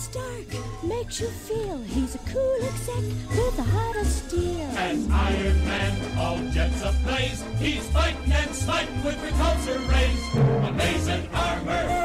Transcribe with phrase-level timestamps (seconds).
[0.00, 4.60] Stark makes you feel he's a cool exec with a heart of steel.
[4.76, 10.68] As Iron Man, all jets ablaze, he's fighting and sniping with repulsor rays.
[10.68, 11.99] Amazing armor.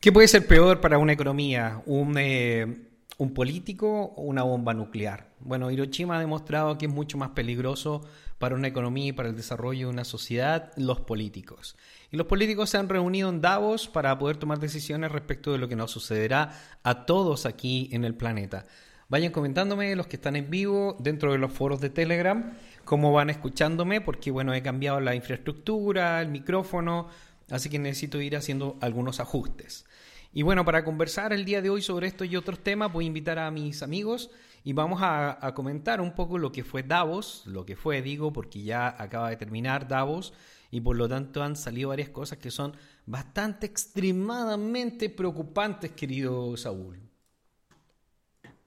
[0.00, 1.82] ¿Qué puede ser peor para una economía?
[1.84, 5.28] ¿Un, eh, ¿Un político o una bomba nuclear?
[5.40, 8.00] Bueno, Hiroshima ha demostrado que es mucho más peligroso
[8.38, 11.76] para una economía y para el desarrollo de una sociedad los políticos.
[12.10, 15.68] Y los políticos se han reunido en Davos para poder tomar decisiones respecto de lo
[15.68, 18.64] que nos sucederá a todos aquí en el planeta.
[19.10, 22.54] Vayan comentándome los que están en vivo dentro de los foros de Telegram,
[22.86, 27.08] cómo van escuchándome, porque bueno, he cambiado la infraestructura, el micrófono,
[27.50, 29.84] así que necesito ir haciendo algunos ajustes.
[30.32, 33.08] Y bueno, para conversar el día de hoy sobre esto y otros temas, voy a
[33.08, 34.30] invitar a mis amigos
[34.62, 38.62] y vamos a, comentar un poco lo que fue Davos, lo que fue, digo, porque
[38.62, 40.32] ya acaba de terminar Davos
[40.70, 46.98] y por lo tanto han salido varias cosas que son bastante extremadamente preocupantes, querido Saúl.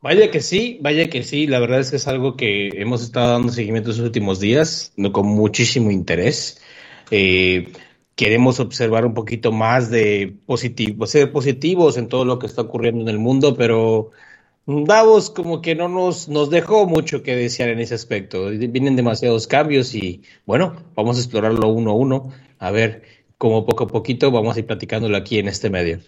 [0.01, 3.31] Vaya que sí, vaya que sí, la verdad es que es algo que hemos estado
[3.31, 6.61] dando seguimiento en los últimos días, con muchísimo interés.
[7.09, 7.71] Eh,
[8.15, 13.01] queremos observar un poquito más de positivo, ser positivos en todo lo que está ocurriendo
[13.01, 14.11] en el mundo, pero
[14.65, 18.49] Davos como que no nos, nos dejó mucho que desear en ese aspecto.
[18.49, 23.03] Vienen demasiados cambios y bueno, vamos a explorarlo uno a uno, a ver
[23.37, 25.99] cómo poco a poquito vamos a ir platicándolo aquí en este medio.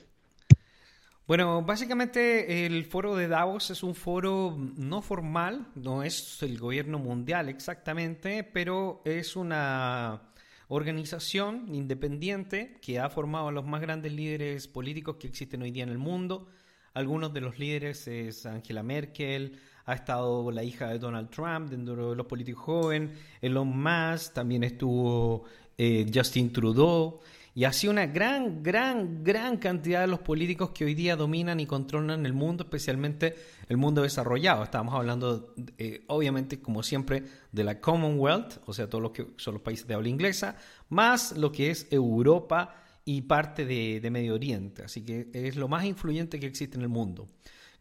[1.28, 7.00] Bueno, básicamente el foro de Davos es un foro no formal, no es el gobierno
[7.00, 10.22] mundial exactamente, pero es una
[10.67, 15.83] organización independiente que ha formado a los más grandes líderes políticos que existen hoy día
[15.83, 16.47] en el mundo.
[16.94, 22.12] Algunos de los líderes es Angela Merkel, ha estado la hija de Donald Trump dentro
[22.12, 25.44] de los políticos jóvenes, Elon Musk, también estuvo
[25.78, 27.19] eh, Justin Trudeau.
[27.57, 31.66] Y así una gran, gran, gran cantidad de los políticos que hoy día dominan y
[31.66, 33.33] controlan el mundo, especialmente
[33.69, 34.61] el mundo desarrollado.
[34.61, 37.23] Estábamos hablando, eh, obviamente, como siempre,
[37.53, 40.57] de la Commonwealth, o sea, todos los que son los países de habla inglesa,
[40.89, 44.83] más lo que es Europa y parte de, de Medio Oriente.
[44.83, 47.29] Así que es lo más influyente que existe en el mundo.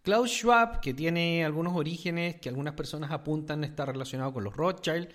[0.02, 5.08] Klaus Schwab, que tiene algunos orígenes que algunas personas apuntan estar relacionado con los Rothschild,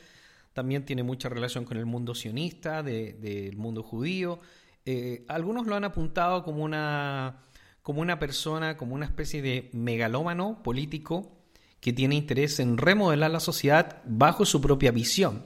[0.53, 4.39] también tiene mucha relación con el mundo sionista, del mundo judío.
[4.85, 7.43] Eh, algunos lo han apuntado como una,
[7.81, 11.37] como una persona, como una especie de megalómano político
[11.79, 15.45] que tiene interés en remodelar la sociedad bajo su propia visión.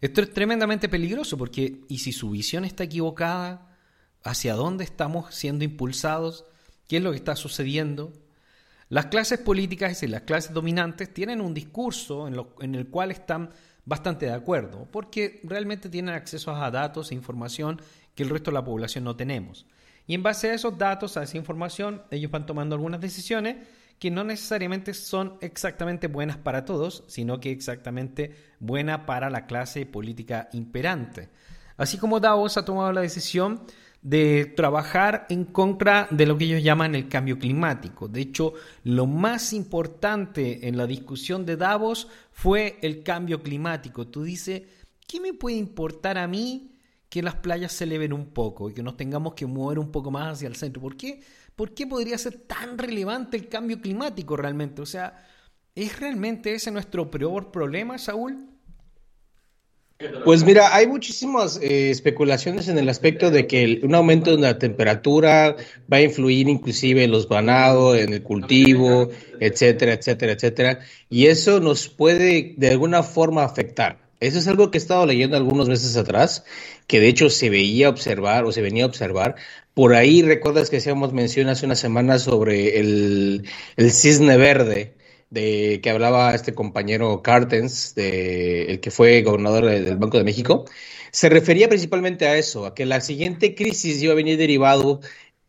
[0.00, 3.76] Esto es tremendamente peligroso porque, ¿y si su visión está equivocada?
[4.22, 6.44] ¿Hacia dónde estamos siendo impulsados?
[6.88, 8.12] ¿Qué es lo que está sucediendo?
[8.88, 13.50] Las clases políticas y las clases dominantes tienen un discurso en, en el cual están
[13.84, 17.80] bastante de acuerdo, porque realmente tienen acceso a datos e información
[18.14, 19.66] que el resto de la población no tenemos.
[20.06, 23.56] Y en base a esos datos, a esa información, ellos van tomando algunas decisiones
[23.98, 29.86] que no necesariamente son exactamente buenas para todos, sino que exactamente buena para la clase
[29.86, 31.30] política imperante.
[31.76, 33.62] Así como Davos ha tomado la decisión
[34.02, 38.06] de trabajar en contra de lo que ellos llaman el cambio climático.
[38.06, 38.52] De hecho,
[38.84, 44.08] lo más importante en la discusión de Davos fue el cambio climático.
[44.08, 44.62] Tú dices,
[45.06, 46.72] ¿qué me puede importar a mí
[47.08, 50.10] que las playas se eleven un poco y que nos tengamos que mover un poco
[50.10, 50.82] más hacia el centro?
[50.82, 51.22] ¿Por qué?
[51.54, 54.82] ¿Por qué podría ser tan relevante el cambio climático realmente?
[54.82, 55.24] O sea,
[55.76, 58.53] ¿es realmente ese nuestro peor problema, Saúl?
[60.24, 64.58] Pues mira, hay muchísimas eh, especulaciones en el aspecto de que un aumento de la
[64.58, 65.56] temperatura
[65.92, 69.10] va a influir inclusive en los ganados, en el cultivo,
[69.40, 70.78] etcétera, etcétera, etcétera.
[71.10, 73.98] Y eso nos puede de alguna forma afectar.
[74.20, 76.44] Eso es algo que he estado leyendo algunos meses atrás,
[76.86, 79.36] que de hecho se veía observar o se venía a observar.
[79.74, 83.44] Por ahí recuerdas que hacíamos mención hace una semana sobre el
[83.90, 84.94] cisne verde
[85.34, 90.64] de que hablaba este compañero Cartens, de, el que fue gobernador del Banco de México,
[91.10, 95.00] se refería principalmente a eso, a que la siguiente crisis iba a venir derivado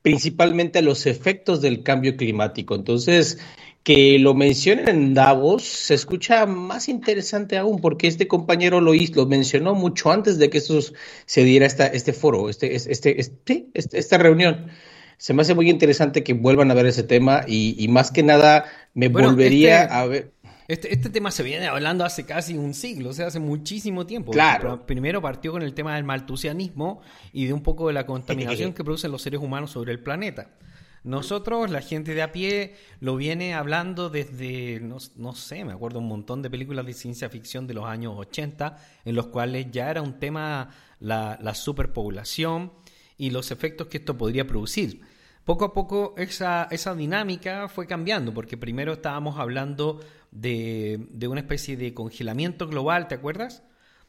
[0.01, 2.75] principalmente a los efectos del cambio climático.
[2.75, 3.39] Entonces,
[3.83, 9.25] que lo mencionen en Davos se escucha más interesante aún, porque este compañero lo, lo
[9.27, 14.71] mencionó mucho antes de que se diera esta, este foro, este, este, este, esta reunión
[15.17, 18.65] se me hace muy interesante que vuelvan a ver ese tema y, más que nada
[18.93, 20.31] me volvería este, a ver.
[20.67, 24.31] Este, este, tema se viene hablando hace casi un siglo, o sea, hace muchísimo tiempo.
[24.31, 24.85] Claro.
[24.85, 27.01] Primero partió con el tema del maltusianismo
[27.33, 30.49] y de un poco de la contaminación que producen los seres humanos sobre el planeta.
[31.03, 36.07] Nosotros, la gente de a pie, lo viene hablando desde, no, sé, me acuerdo un
[36.07, 38.75] montón de películas de ciencia ficción de los años 80,
[39.05, 42.71] en los cuales ya era un tema la, la superpoblación
[43.17, 45.01] y los efectos que esto podría producir.
[45.43, 49.99] Poco a poco esa, esa dinámica fue cambiando, porque primero estábamos hablando
[50.31, 53.63] de, de una especie de congelamiento global, ¿te acuerdas?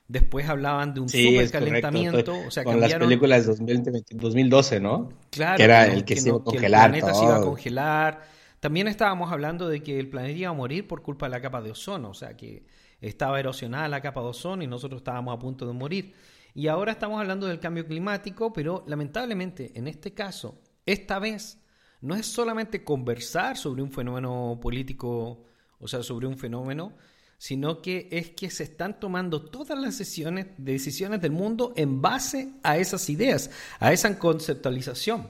[0.08, 2.34] Después hablaban de un supercalentamiento.
[2.46, 3.82] O sea, con las películas de
[4.12, 5.08] 2012, ¿no?
[5.30, 5.56] Claro.
[5.56, 6.94] Que era el que, se iba a congelar.
[6.94, 8.22] el planeta se iba a congelar.
[8.60, 11.60] También estábamos hablando de que el planeta iba a morir por culpa de la capa
[11.60, 12.10] de ozono.
[12.10, 12.64] O sea, que
[13.00, 16.14] estaba erosionada la capa de ozono y nosotros estábamos a punto de morir.
[16.56, 21.58] Y ahora estamos hablando del cambio climático, pero lamentablemente en este caso, esta vez,
[22.00, 25.44] no es solamente conversar sobre un fenómeno político,
[25.78, 26.94] o sea, sobre un fenómeno,
[27.36, 32.54] sino que es que se están tomando todas las decisiones, decisiones del mundo en base
[32.62, 35.28] a esas ideas, a esa conceptualización.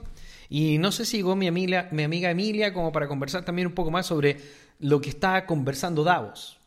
[0.48, 3.74] Y no sé si llegó mi amiga, mi amiga Emilia como para conversar también un
[3.74, 4.36] poco más sobre
[4.78, 6.60] lo que está conversando Davos.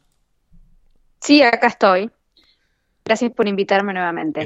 [1.21, 2.11] Sí, acá estoy.
[3.09, 4.45] Gracias por invitarme nuevamente.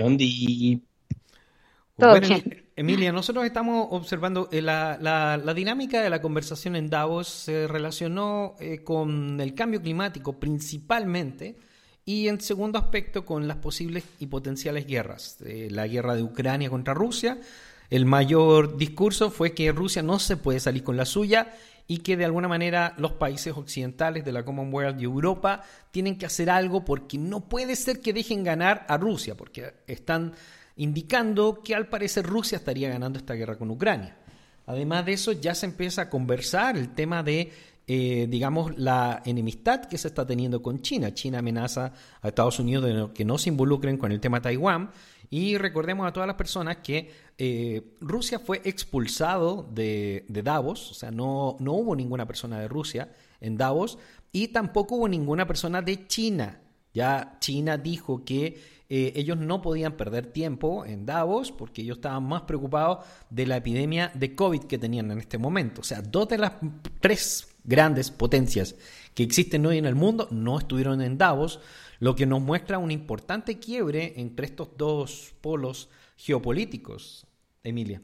[1.98, 2.64] Todo bien.
[2.78, 8.56] Emilia, nosotros estamos observando eh, la, la, dinámica de la conversación en Davos se relacionó
[8.62, 11.58] eh, con el cambio climático principalmente
[12.06, 15.40] y en segundo aspecto con las posibles y potenciales guerras.
[15.46, 17.42] Eh, la guerra de Ucrania contra Rusia.
[17.90, 21.54] El mayor discurso fue que Rusia no se puede salir con la suya
[21.88, 26.26] y que de alguna manera los países occidentales de la Commonwealth y Europa tienen que
[26.26, 30.34] hacer algo porque no puede ser que dejen ganar a Rusia, porque están
[30.76, 34.18] indicando que al parecer Rusia estaría ganando esta guerra con Ucrania.
[34.66, 37.52] Además de eso, ya se empieza a conversar el tema de,
[37.86, 41.14] eh, digamos, la enemistad que se está teniendo con China.
[41.14, 41.92] China amenaza
[42.22, 44.92] a Estados Unidos de que no se involucren con el tema Taiwán.
[45.34, 47.10] Y recordemos a todas las personas que
[47.40, 52.68] eh, Rusia fue expulsado de, de, Davos, o sea, no, no hubo ninguna persona de
[52.68, 53.98] Rusia en Davos
[54.32, 56.60] y tampoco hubo ninguna persona de China.
[56.94, 62.26] Ya China dijo que eh, ellos no podían perder tiempo en Davos porque ellos estaban
[62.26, 65.82] más preocupados de la epidemia de COVID que tenían en este momento.
[65.82, 66.52] O sea, dos de las
[67.00, 68.76] tres grandes potencias
[69.16, 71.60] que existen hoy en el mundo no estuvieron en Davos,
[72.00, 77.26] lo que nos muestra un importante quiebre entre estos dos polos geopolíticos,
[77.64, 78.02] Emilia.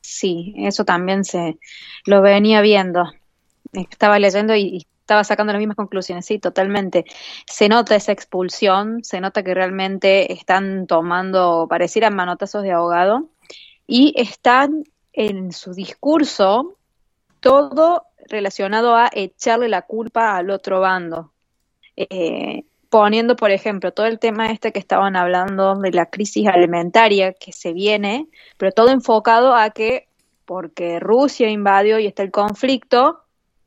[0.00, 1.58] Sí, eso también se
[2.06, 3.12] lo venía viendo.
[3.72, 7.04] Estaba leyendo y estaba sacando las mismas conclusiones, sí, totalmente.
[7.46, 13.28] Se nota esa expulsión, se nota que realmente están tomando, parecieran manotazos de ahogado,
[13.86, 14.84] y están
[15.14, 16.76] en su discurso
[17.40, 21.32] todo relacionado a echarle la culpa al otro bando.
[21.96, 27.32] Eh, poniendo, por ejemplo, todo el tema este que estaban hablando de la crisis alimentaria
[27.32, 30.08] que se viene, pero todo enfocado a que
[30.44, 33.20] porque Rusia invadió y está el conflicto,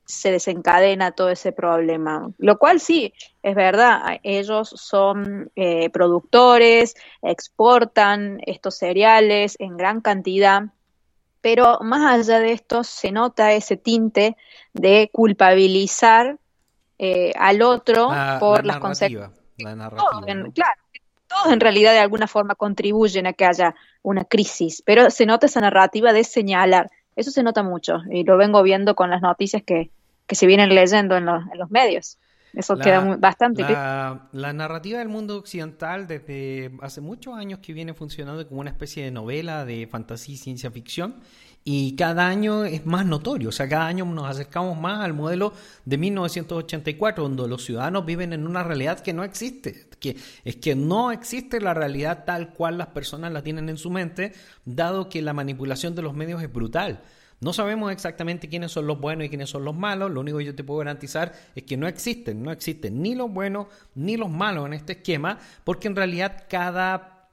[0.05, 2.31] se desencadena todo ese problema.
[2.37, 10.63] Lo cual sí, es verdad, ellos son eh, productores, exportan estos cereales en gran cantidad,
[11.41, 14.38] pero más allá de esto se nota ese tinte
[14.73, 16.38] de culpabilizar
[16.99, 18.09] eh, al otro
[18.39, 19.31] por las consecuencias.
[19.57, 19.97] Claro,
[21.27, 25.45] todos en realidad de alguna forma contribuyen a que haya una crisis, pero se nota
[25.48, 26.91] esa narrativa de señalar.
[27.15, 29.89] Eso se nota mucho y lo vengo viendo con las noticias que,
[30.27, 32.17] que se vienen leyendo en los medios.
[32.53, 37.93] Eso queda bastante la, la, narrativa del mundo occidental desde hace muchos años que viene
[37.93, 41.15] funcionando como una especie de novela de fantasía y ciencia ficción
[41.63, 45.53] y cada año es más notorio, o sea, cada año nos acercamos más al modelo
[45.86, 50.75] de 1984 donde los ciudadanos viven en una realidad que no existe, que es que
[50.75, 54.34] no existe la realidad tal cual las personas la tienen en su mente,
[54.65, 57.01] dado que la manipulación de los medios es brutal.
[57.41, 60.12] No sabemos exactamente quiénes son los buenos y quiénes son los malos.
[60.12, 63.31] Lo único que yo te puedo garantizar es que no existen, no existen ni los
[63.31, 67.29] buenos ni los malos en este esquema, porque en realidad cada,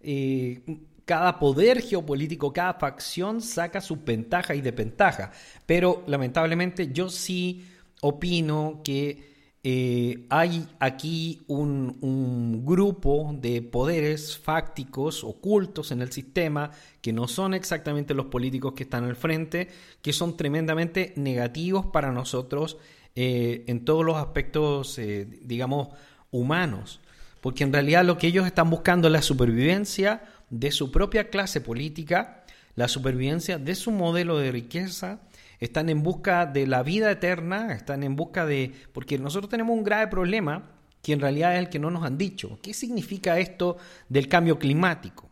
[0.00, 0.62] eh,
[1.04, 5.30] cada poder geopolítico, cada facción saca su ventaja y desventaja.
[5.64, 7.64] Pero lamentablemente yo sí
[8.00, 9.31] opino que
[9.64, 17.54] eh, hay aquí un, grupo de poderes fácticos ocultos en el sistema que no son
[17.54, 19.68] exactamente los políticos que están al frente,
[20.00, 22.76] que son tremendamente negativos para nosotros
[23.14, 25.88] eh, en todos los aspectos, eh, digamos,
[26.32, 27.00] humanos.
[27.40, 31.60] Porque en realidad lo que ellos están buscando es la supervivencia de su propia clase
[31.60, 35.20] política, la supervivencia de su modelo de riqueza,
[35.64, 38.72] están en busca de la vida eterna, están en busca de...
[38.92, 42.18] Porque nosotros tenemos un grave problema que en realidad es el que no nos han
[42.18, 42.58] dicho.
[42.60, 43.76] ¿Qué significa esto
[44.08, 45.30] del cambio climático?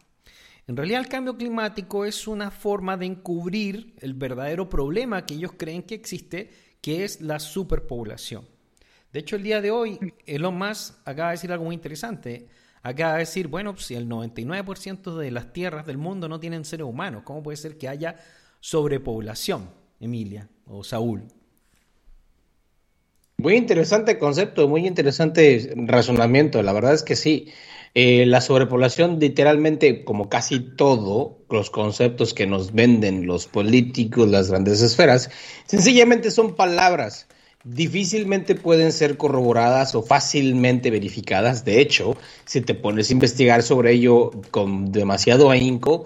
[0.68, 5.54] En realidad el cambio climático es una forma de encubrir el verdadero problema que ellos
[5.56, 6.48] creen que existe,
[6.80, 8.46] que es la superpoblación.
[9.12, 12.46] De hecho, el día de hoy, Elon Musk acaba de decir algo muy interesante.
[12.84, 16.86] Acaba de decir, bueno, si el 99% de las tierras del mundo no tienen seres
[16.86, 18.14] humanos, ¿cómo puede ser que haya
[18.60, 21.22] sobrepoblación, Emilia o Saúl?
[23.36, 26.62] Muy interesante concepto, muy interesante razonamiento.
[26.62, 27.48] La verdad es que sí.
[27.94, 34.50] Eh, la sobrepoblación, literalmente, como casi todo, los conceptos que nos venden los políticos, las
[34.50, 35.30] grandes esferas,
[35.66, 37.26] sencillamente son palabras.
[37.64, 41.64] Difícilmente pueden ser corroboradas o fácilmente verificadas.
[41.64, 46.04] De hecho, si te pones a investigar sobre ello con demasiado ahínco,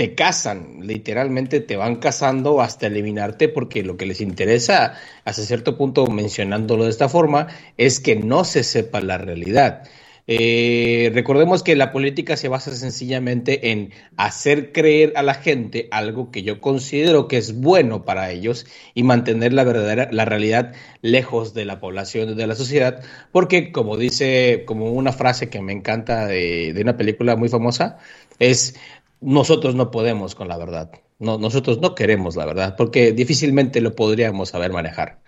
[0.00, 4.94] te cazan, literalmente te van cazando hasta eliminarte porque lo que les interesa,
[5.26, 9.82] hasta cierto punto mencionándolo de esta forma, es que no se sepa la realidad.
[10.26, 16.30] Eh, recordemos que la política se basa sencillamente en hacer creer a la gente algo
[16.30, 18.64] que yo considero que es bueno para ellos
[18.94, 23.02] y mantener la verdadera, la realidad lejos de la población, de la sociedad,
[23.32, 27.98] porque como dice, como una frase que me encanta de, de una película muy famosa,
[28.38, 28.74] es
[29.20, 30.90] nosotros no podemos con la verdad.
[31.18, 35.20] No, nosotros no queremos la verdad, porque difícilmente lo podríamos saber manejar.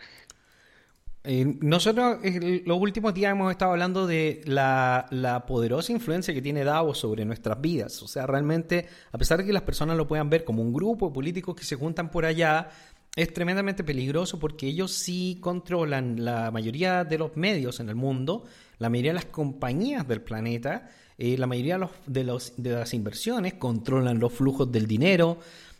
[1.24, 2.18] Eh, nosotros
[2.64, 7.24] los últimos días hemos estado hablando de la, la, poderosa influencia que tiene Davos sobre
[7.24, 8.02] nuestras vidas.
[8.02, 11.08] O sea, realmente, a pesar de que las personas lo puedan ver como un grupo
[11.08, 12.70] de políticos que se juntan por allá,
[13.14, 18.44] es tremendamente peligroso porque ellos sí controlan la mayoría de los medios en el mundo,
[18.78, 20.88] la mayoría de las compañías del planeta
[21.18, 25.38] eh, la mayoría de, los, de, las inversiones controlan los flujos del dinero.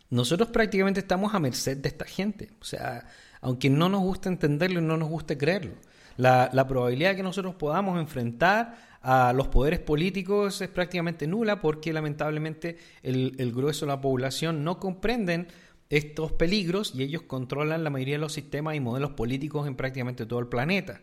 [0.09, 2.51] Nosotros prácticamente estamos a merced de esta gente.
[2.61, 3.07] O sea,
[3.41, 5.73] aunque no nos guste entenderlo y no nos guste creerlo.
[6.17, 11.91] La, probabilidad de que nosotros podamos enfrentar a los poderes políticos es prácticamente nula porque
[11.91, 15.47] lamentablemente el, el grueso de la población no comprenden
[15.89, 20.25] estos peligros y ellos controlan la mayoría de los sistemas y modelos políticos en prácticamente
[20.25, 21.01] todo el planeta.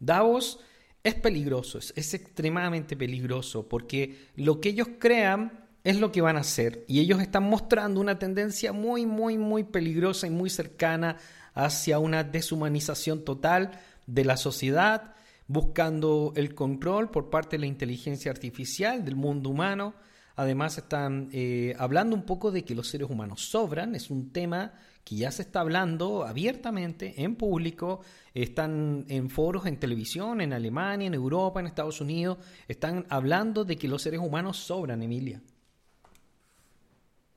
[0.00, 0.60] Davos
[1.04, 6.40] es peligroso, es, extremadamente peligroso, porque lo que ellos crean es lo que van a
[6.40, 6.82] hacer.
[6.88, 11.18] Y ellos están mostrando una tendencia muy, muy, muy peligrosa y muy cercana
[11.52, 15.14] hacia una deshumanización total de la sociedad,
[15.46, 19.94] buscando el control por parte de la inteligencia artificial del mundo humano.
[20.36, 24.72] Además están eh, hablando un poco de que los seres humanos sobran, es un tema
[25.04, 28.00] que ya se está hablando abiertamente en público,
[28.32, 33.76] están en foros en televisión, en Alemania, en Europa, en Estados Unidos, están hablando de
[33.76, 35.40] que los seres humanos sobran, Emilia.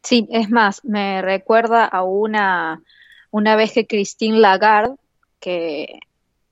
[0.01, 2.81] Sí, es más, me recuerda a una,
[3.31, 4.95] una vez que Christine Lagarde,
[5.41, 5.99] que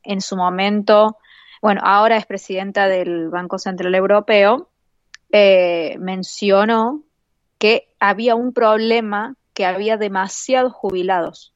[0.03, 1.17] en su momento,
[1.62, 4.69] bueno, ahora es presidenta del Banco Central Europeo,
[5.31, 7.03] eh, mencionó
[7.57, 11.55] que había un problema que había demasiados jubilados,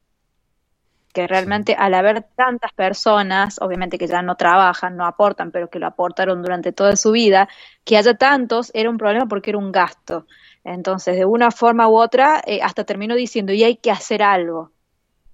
[1.14, 5.80] que realmente al haber tantas personas, obviamente que ya no trabajan, no aportan, pero que
[5.80, 7.50] lo aportaron durante toda su vida,
[7.84, 10.26] que haya tantos era un problema porque era un gasto.
[10.64, 14.72] Entonces, de una forma u otra, eh, hasta terminó diciendo, y hay que hacer algo.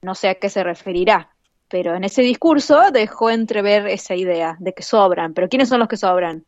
[0.01, 1.29] No sé a qué se referirá,
[1.69, 5.33] pero en ese discurso dejó entrever esa idea de que sobran.
[5.33, 6.45] Pero ¿quiénes son los que sobran?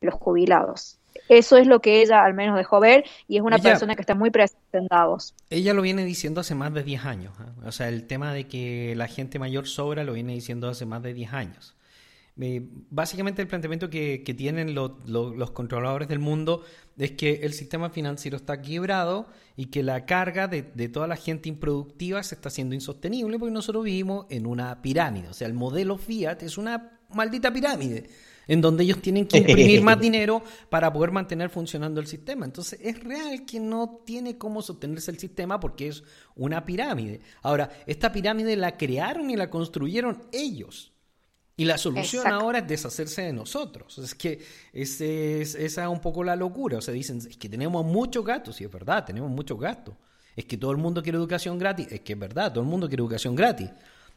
[0.00, 0.98] Los jubilados.
[1.28, 4.14] Eso es lo que ella al menos dejó ver y es una persona que está
[4.14, 5.34] muy presente en Davos.
[5.50, 7.34] Ella lo viene diciendo hace más de 10 años.
[7.40, 7.66] ¿eh?
[7.66, 11.02] O sea, el tema de que la gente mayor sobra lo viene diciendo hace más
[11.02, 11.76] de 10 años.
[12.40, 16.64] Eh, básicamente el planteamiento que, tienen los controladores del mundo
[16.96, 21.16] es que el sistema financiero está quebrado y que la carga de, de, toda la
[21.16, 25.28] gente improductiva se está haciendo insostenible porque nosotros vivimos en una pirámide.
[25.28, 28.08] O sea, el modelo Fiat es una maldita pirámide
[28.46, 32.44] en donde ellos tienen que imprimir más dinero para poder mantener funcionando el sistema.
[32.44, 36.02] Entonces es real que no tiene cómo sostenerse el sistema porque es
[36.34, 37.20] una pirámide.
[37.42, 40.92] Ahora, esta pirámide la crearon y la construyeron ellos.
[41.56, 43.98] Y la solución ahora es deshacerse de nosotros.
[43.98, 44.40] Es que
[44.72, 46.78] esa es un poco la locura.
[46.78, 48.60] O sea, dicen, es que tenemos muchos gastos.
[48.60, 49.94] Y es verdad, tenemos muchos gastos.
[50.34, 51.88] Es que todo el mundo quiere educación gratis.
[51.90, 53.70] Es que es verdad, todo el mundo quiere educación gratis.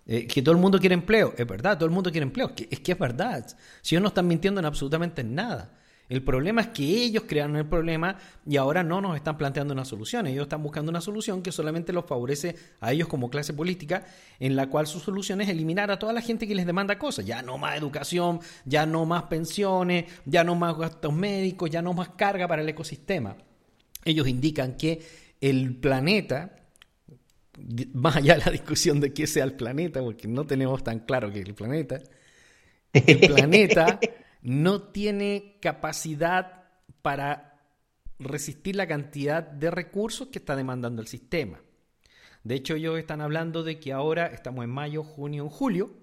[0.08, 2.80] Eh, que todo el mundo quiere empleo, es verdad, todo el mundo quiere empleo, es
[2.80, 3.46] que es verdad.
[3.82, 5.72] Si ellos no están mintiendo en absolutamente nada.
[6.08, 9.86] El problema es que ellos crearon el problema y ahora no nos están planteando una
[9.86, 10.28] solución.
[10.28, 14.06] Ellos están buscando una solución que solamente los favorece a ellos como clase política,
[14.40, 17.26] en la cual su solución es eliminar a toda la gente que les demanda cosas.
[17.26, 21.94] Ya no más educación, ya no más pensiones, ya no más gastos médicos, ya no
[21.94, 23.36] más carga para el ecosistema.
[24.04, 25.02] Ellos indican que
[25.42, 26.65] el planeta
[27.94, 31.32] más allá de la discusión de qué sea el planeta, porque no tenemos tan claro
[31.32, 32.00] que el planeta,
[32.94, 34.00] el planeta
[34.42, 36.64] no tiene capacidad
[37.02, 37.60] para
[38.20, 41.62] resistir la cantidad de recursos que está demandando el sistema.
[42.44, 45.98] De hecho, ellos están hablando de que ahora estamos en mayo, junio, julio,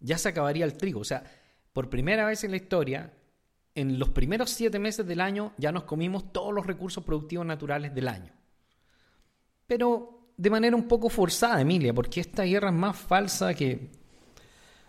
[0.00, 1.00] ya se acabaría el trigo.
[1.00, 1.24] O sea,
[1.72, 3.14] por primera vez en la historia,
[3.74, 7.94] en los primeros siete meses del año ya nos comimos todos los recursos productivos naturales
[7.94, 8.32] del año.
[9.66, 13.88] Pero de manera un poco forzada, Emilia, porque esta guerra es más falsa que,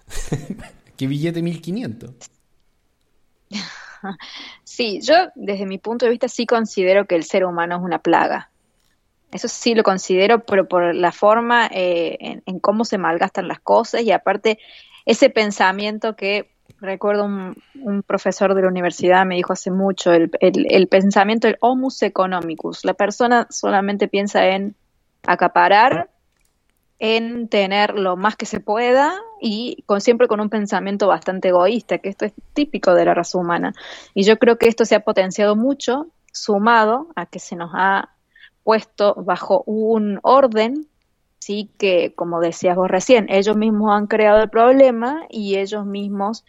[0.98, 2.12] que billete 1500.
[4.64, 7.98] Sí, yo desde mi punto de vista sí considero que el ser humano es una
[7.98, 8.52] plaga.
[9.32, 14.04] Eso sí lo considero, pero por la forma eh, en, cómo se malgastan las cosas
[14.04, 14.60] y aparte
[15.06, 20.88] ese pensamiento que recuerdo un, profesor de la universidad me dijo hace mucho, el, el,
[20.88, 22.86] pensamiento del homus economicus.
[22.86, 24.76] La persona solamente piensa en
[25.28, 26.10] acaparar,
[27.00, 32.00] en tener lo más que se pueda y con, siempre con un pensamiento bastante egoísta,
[32.00, 33.74] que esto es típico de la raza humana.
[34.14, 38.10] Y yo creo que esto se ha potenciado mucho, sumado a que se nos ha
[38.64, 40.88] puesto bajo un orden,
[41.40, 46.46] sí que, como decías vos recién, ellos mismos han creado el problema y ellos mismos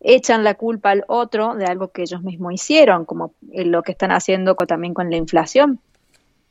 [0.00, 4.10] echan la culpa al otro de algo que ellos mismos hicieron, como lo que están
[4.10, 5.80] haciendo también con la inflación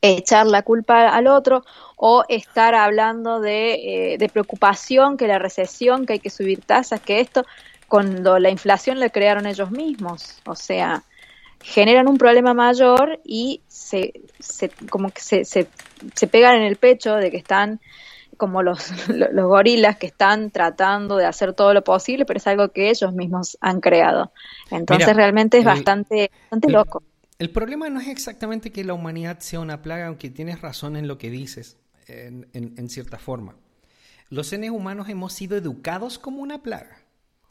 [0.02, 1.64] echar la culpa al otro
[1.96, 3.74] o estar hablando de,
[4.14, 7.44] eh, de, preocupación, que la recesión, que hay que subir tasas, que esto,
[7.88, 10.40] cuando la inflación la crearon ellos mismos.
[10.44, 11.04] O sea,
[11.62, 15.68] generan un problema mayor y se, se como que se, se,
[16.14, 17.80] se, pegan en el pecho de que están
[18.36, 22.70] como los, los gorilas que están tratando de hacer todo lo posible, pero es algo
[22.70, 24.32] que ellos mismos han creado.
[24.72, 27.04] Entonces realmente es bastante, bastante loco.
[27.42, 31.08] El problema no es exactamente que la humanidad sea una plaga, aunque tienes razón en
[31.08, 33.56] lo que dices, en, cierta forma.
[34.30, 37.02] Los seres humanos hemos sido educados como una plaga.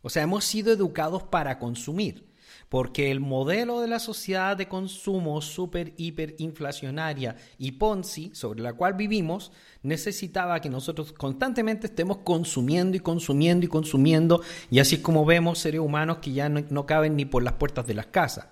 [0.01, 2.31] O sea, hemos sido educados para consumir.
[2.69, 8.71] Porque el modelo de la sociedad de consumo super, hiper inflacionaria y Ponzi, sobre la
[8.71, 9.51] cual vivimos,
[9.83, 14.41] necesitaba que nosotros constantemente estemos consumiendo y consumiendo y consumiendo.
[14.69, 17.95] Y así como vemos seres humanos que ya no caben ni por las puertas de
[17.95, 18.45] las casas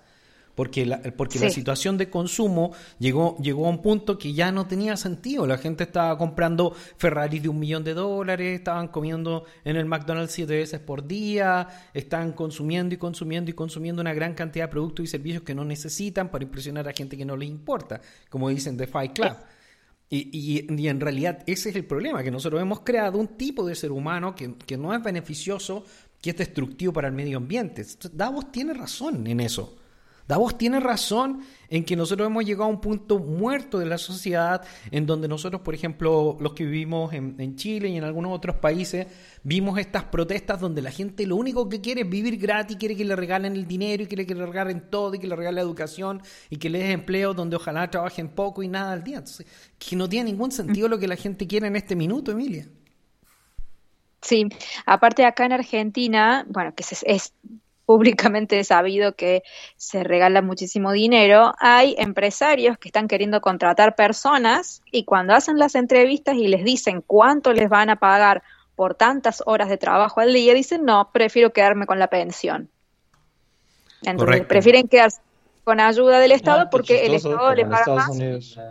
[0.60, 4.66] porque la, porque la situación de consumo llegó, llegó a un punto que ya no
[4.66, 5.46] tenía sentido.
[5.46, 10.34] La gente estaba comprando Ferraris de un millón de dólares, estaban comiendo en el McDonald's
[10.34, 15.02] siete veces por día, estaban consumiendo y consumiendo y consumiendo una gran cantidad de productos
[15.06, 18.76] y servicios que no necesitan para impresionar a gente que no les importa, como dicen
[18.76, 19.36] The Fight Club.
[20.10, 23.74] Y, y, en realidad ese es el problema, que nosotros hemos creado un tipo de
[23.74, 25.86] ser humano que, que no es beneficioso,
[26.20, 27.82] que es destructivo para el medio ambiente.
[28.12, 29.79] Davos tiene razón en eso.
[30.30, 34.62] Davos tiene razón en que nosotros hemos llegado a un punto muerto de la sociedad
[34.92, 39.08] en donde nosotros, por ejemplo, los que vivimos en, Chile y en algunos otros países,
[39.42, 43.04] vimos estas protestas donde la gente lo único que quiere es vivir gratis, quiere que
[43.04, 46.22] le regalen el dinero y quiere que le regalen todo y que le regalen educación
[46.48, 49.16] y que le den empleo donde ojalá trabajen poco y nada al día.
[49.16, 49.48] Entonces,
[49.80, 52.68] que no tiene ningún sentido lo que la gente quiere en este minuto, Emilia.
[54.22, 54.46] Sí,
[54.86, 57.32] aparte acá en Argentina, bueno, que es, es
[57.90, 59.42] públicamente sabido que
[59.76, 65.74] se regala muchísimo dinero, hay empresarios que están queriendo contratar personas y cuando hacen las
[65.74, 68.44] entrevistas y les dicen cuánto les van a pagar
[68.76, 72.70] por tantas horas de trabajo al día, dicen, no, prefiero quedarme con la pensión.
[74.02, 75.20] Entonces, prefieren quedarse
[75.64, 78.10] con ayuda del Estado porque el Estado le paga más.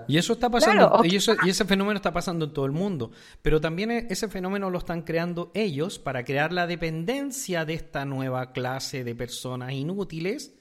[0.08, 3.12] Y eso está pasando, y, ese fenómeno está pasando en todo el mundo.
[3.42, 8.06] Pero también e, ese fenómeno lo están creando ellos para crear la dependencia de esta
[8.06, 10.54] nueva clase de personas inútiles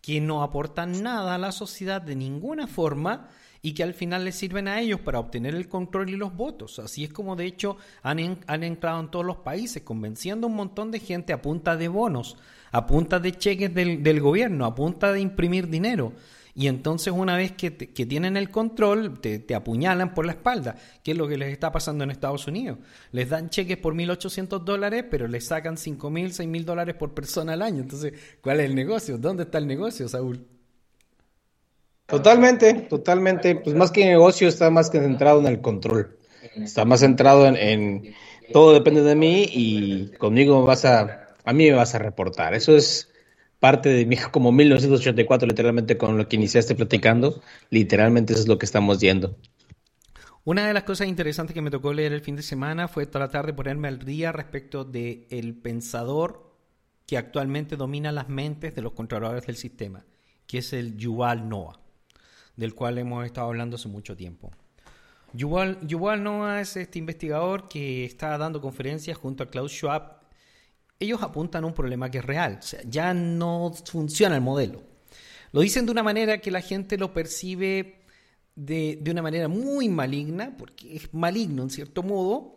[0.00, 3.28] que no aportan nada a la sociedad de ninguna forma
[3.62, 6.78] y que al final les sirven a ellos para obtener el control y los votos.
[6.78, 10.54] Así es como de hecho han, han entrado en todos los países, convenciendo a un
[10.56, 12.36] montón de gente a punta de bonos,
[12.72, 16.12] a punta de cheques del, gobierno, a punta de imprimir dinero.
[16.54, 21.16] Y entonces una vez que, tienen el control, te, apuñalan por la espalda, que es
[21.18, 22.78] lo que les está pasando en Estados Unidos.
[23.12, 27.62] Les dan cheques por 1.800 dólares, pero les sacan 5.000, 6.000 dólares por persona al
[27.62, 27.82] año.
[27.82, 29.18] Entonces, ¿cuál es el negocio?
[29.18, 30.46] ¿Dónde está el negocio, Saúl?
[32.06, 33.56] Totalmente, totalmente.
[33.56, 36.16] Pues más que negocio, está más que centrado en el control.
[36.54, 38.14] Está más centrado en, en
[38.52, 42.52] todo depende de mí y conmigo vas a a mí me vas a reportar.
[42.52, 43.10] Eso es
[43.58, 48.58] parte de mi como 1984, literalmente con lo que iniciaste platicando, literalmente eso es lo
[48.58, 49.36] que estamos yendo.
[50.44, 53.46] Una de las cosas interesantes que me tocó leer el fin de semana fue tratar
[53.46, 56.54] de ponerme al día respecto de el pensador
[57.04, 60.04] que actualmente domina las mentes de los controladores del sistema,
[60.46, 61.80] que es el Yuval Noah,
[62.56, 64.52] del cual hemos estado hablando hace mucho tiempo.
[65.32, 70.15] Yuval, Yuval Noah es este investigador que está dando conferencias junto a Klaus Schwab.
[70.98, 74.82] Ellos apuntan a un problema que es real, o sea, ya no funciona el modelo.
[75.52, 78.00] Lo dicen de una manera que la gente lo percibe
[78.54, 82.56] de, de una manera muy maligna, porque es maligno en cierto modo,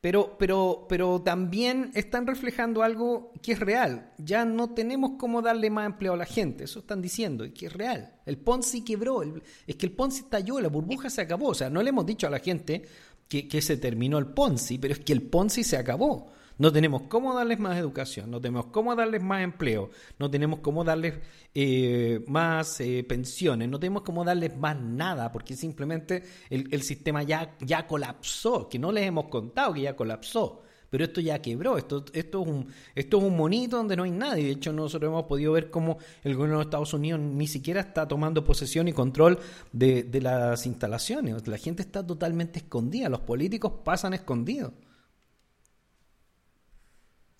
[0.00, 4.12] pero, pero, pero también están reflejando algo que es real.
[4.16, 6.64] Ya no tenemos cómo darle más empleo a la gente.
[6.64, 8.14] Eso están diciendo y que es real.
[8.24, 9.22] El Ponzi quebró.
[9.66, 11.48] es que el Ponzi estalló, la burbuja se acabó.
[11.48, 12.82] O sea, no le hemos dicho a la gente
[13.28, 16.32] que, que se terminó el Ponzi, pero es que el Ponzi se acabó.
[16.60, 20.84] No tenemos cómo darles más educación, no tenemos cómo darles más empleo, no tenemos cómo
[20.84, 21.14] darles
[21.54, 27.56] eh, más eh, pensiones, no tenemos cómo darles más nada, porque simplemente el, sistema ya,
[27.60, 32.04] ya colapsó, que no les hemos contado que ya colapsó pero esto ya quebró, esto,
[32.12, 34.46] esto, es un, esto es un monito donde no hay nadie.
[34.46, 38.08] De hecho, nosotros hemos podido ver cómo el gobierno de Estados Unidos ni siquiera está
[38.08, 39.38] tomando posesión y control
[39.70, 41.46] de, de las instalaciones.
[41.46, 44.72] La gente está totalmente escondida, los políticos pasan escondidos.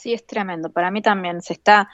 [0.01, 0.71] Sí, es tremendo.
[0.71, 1.91] Para mí también se está,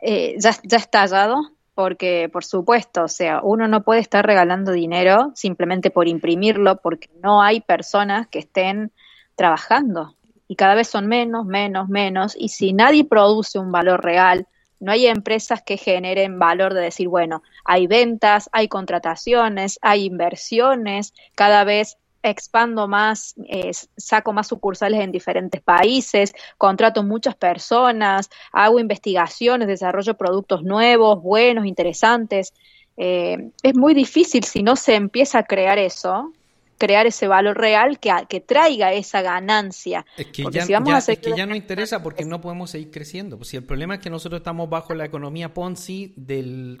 [0.00, 5.32] eh, ya, ya estallado, porque por supuesto, o sea, uno no puede estar regalando dinero
[5.34, 8.92] simplemente por imprimirlo, porque no hay personas que estén
[9.34, 10.16] trabajando
[10.52, 14.46] y cada vez son menos, menos, menos, y si nadie produce un valor real,
[14.80, 21.14] no hay empresas que generen valor de decir, bueno, hay ventas, hay contrataciones, hay inversiones,
[21.34, 28.78] cada vez expando más, eh, saco más sucursales en diferentes países, contrato muchas personas, hago
[28.78, 32.52] investigaciones, desarrollo productos nuevos, buenos, interesantes.
[32.96, 36.32] Eh, es muy difícil si no se empieza a crear eso,
[36.78, 40.04] crear ese valor real que, que traiga esa ganancia.
[40.16, 43.36] Es que, ya, ya, no interesa porque no podemos seguir creciendo.
[43.36, 46.78] Pues si el problema es que nosotros estamos bajo la economía Ponzi del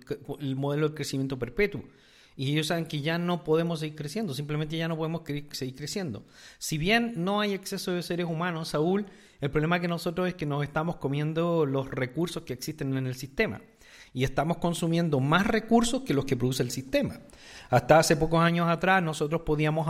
[0.56, 1.82] modelo de crecimiento perpetuo
[2.42, 6.24] y ellos saben que ya no podemos seguir creciendo, simplemente ya no podemos seguir creciendo.
[6.58, 9.06] Si bien no hay exceso de seres humanos, Saúl,
[9.40, 13.14] el problema que nosotros es que nos estamos comiendo los recursos que existen en el
[13.14, 13.60] sistema
[14.12, 17.20] y estamos consumiendo más recursos que los que produce el sistema.
[17.70, 19.86] Hasta hace pocos años atrás nosotros podíamos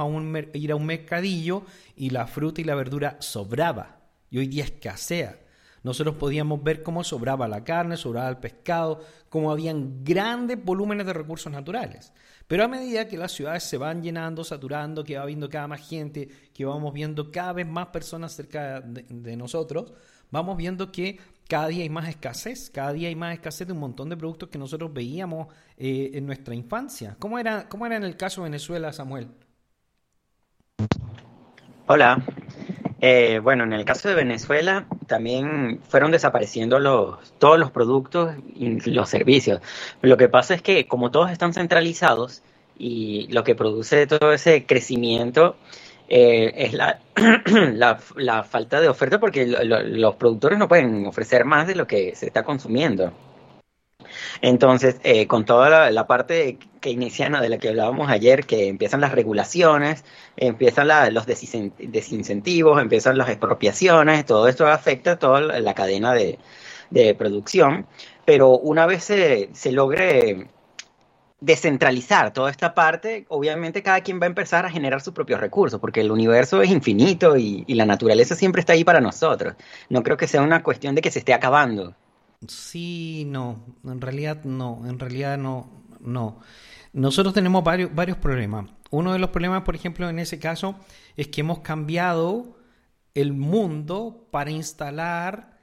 [0.53, 1.65] ir a un mercadillo
[1.97, 5.39] y la fruta y la verdura sobraba y hoy día escasea.
[5.83, 11.13] Nosotros podíamos ver cómo sobraba la carne, sobraba el pescado, cómo habían grandes volúmenes de
[11.13, 12.13] recursos naturales.
[12.47, 15.89] Pero a medida que las ciudades se van llenando, saturando, que va viendo cada más
[15.89, 19.93] gente, que vamos viendo cada vez más personas cerca de, nosotros,
[20.31, 21.19] vamos viendo que
[21.49, 24.49] cada día hay más escasez, cada día hay más escasez de un montón de productos
[24.49, 27.17] que nosotros veíamos eh, en nuestra infancia.
[27.19, 29.29] ¿Cómo era, ¿Cómo era en el caso de Venezuela, Samuel?
[31.87, 32.23] Hola.
[33.05, 38.79] Eh, bueno, en el caso de Venezuela también fueron desapareciendo los, todos los productos y
[38.91, 39.61] los servicios.
[40.03, 42.43] Lo que pasa es que como todos están centralizados
[42.79, 45.57] y lo que produce todo ese crecimiento
[46.09, 47.01] eh, es la,
[48.15, 52.27] la, falta de oferta porque los productores no pueden ofrecer más de lo que se
[52.27, 53.13] está consumiendo.
[54.41, 59.13] Entonces, eh, con toda la, parte keynesiana de la que hablábamos ayer, que empiezan las
[59.13, 60.05] regulaciones,
[60.37, 66.39] empiezan los desincentivos, empiezan las expropiaciones, todo esto afecta toda la cadena de,
[67.17, 67.87] producción,
[68.25, 70.49] pero una vez se, logre
[71.41, 75.81] descentralizar toda esta parte, obviamente cada quien va a empezar a generar sus propios recursos,
[75.81, 79.55] porque el universo es infinito y, la naturaleza siempre está ahí para nosotros.
[79.89, 81.95] No creo que sea una cuestión de que se esté acabando.
[82.49, 86.41] Sí, no, en realidad no, en realidad no, no.
[86.93, 88.71] Nosotros tenemos varios, varios problemas.
[88.91, 90.77] Uno de los problemas, por ejemplo, en ese caso,
[91.17, 92.59] es que hemos cambiado
[93.15, 95.59] el mundo para instalar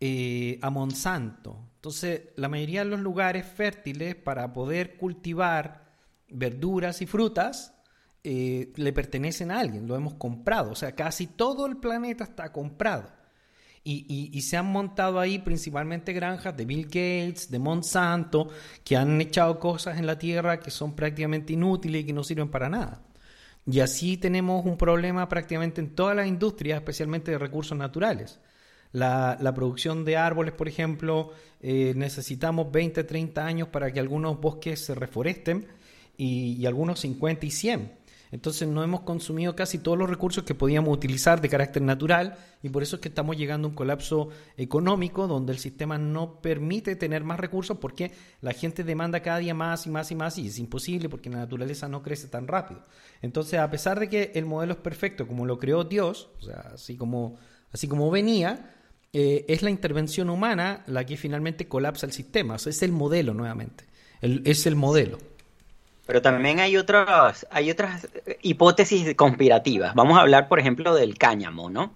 [0.00, 1.58] eh, a Monsanto.
[1.76, 5.84] Entonces, la mayoría de los lugares fértiles para poder cultivar
[6.28, 7.74] verduras y frutas
[8.22, 10.72] eh, le pertenecen a alguien, lo hemos comprado.
[10.72, 13.10] O sea, casi todo el planeta está comprado.
[13.86, 18.48] Y, se han montado ahí principalmente granjas de Bill Gates, de Monsanto,
[18.82, 22.48] que han echado cosas en la tierra que son prácticamente inútiles y que no sirven
[22.48, 23.02] para nada.
[23.66, 28.40] Y así tenemos un problema prácticamente en todas las industrias, especialmente de recursos naturales.
[28.92, 34.80] La, producción de árboles, por ejemplo, eh, necesitamos 20, 30 años para que algunos bosques
[34.80, 35.66] se reforesten
[36.16, 37.92] y, y algunos 50 y 100.
[38.34, 42.68] Entonces no hemos consumido casi todos los recursos que podíamos utilizar de carácter natural y
[42.68, 46.96] por eso es que estamos llegando a un colapso económico donde el sistema no permite
[46.96, 50.48] tener más recursos porque la gente demanda cada día más y más y más y
[50.48, 52.84] es imposible porque la naturaleza no crece tan rápido.
[53.22, 56.72] Entonces, a pesar de que el modelo es perfecto como lo creó Dios, o sea,
[56.74, 57.36] así como,
[57.70, 58.74] así como venía,
[59.12, 62.54] eh, es la intervención humana la que finalmente colapsa el sistema.
[62.54, 63.84] O sea, es el modelo nuevamente.
[64.20, 65.18] es el modelo.
[66.06, 68.08] Pero también hay otras, hay otras
[68.42, 69.94] hipótesis conspirativas.
[69.94, 71.92] Vamos a hablar, por ejemplo, del cáñamo, ¿no?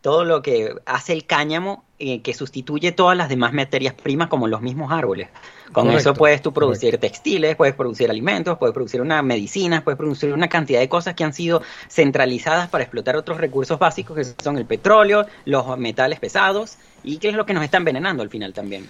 [0.00, 4.48] Todo lo que hace el cáñamo eh, que sustituye todas las demás materias primas como
[4.48, 5.28] los mismos árboles.
[5.72, 10.32] Con eso puedes tú producir textiles, puedes producir alimentos, puedes producir una medicina, puedes producir
[10.32, 14.58] una cantidad de cosas que han sido centralizadas para explotar otros recursos básicos que son
[14.58, 18.52] el petróleo, los metales pesados y que es lo que nos está envenenando al final
[18.52, 18.88] también.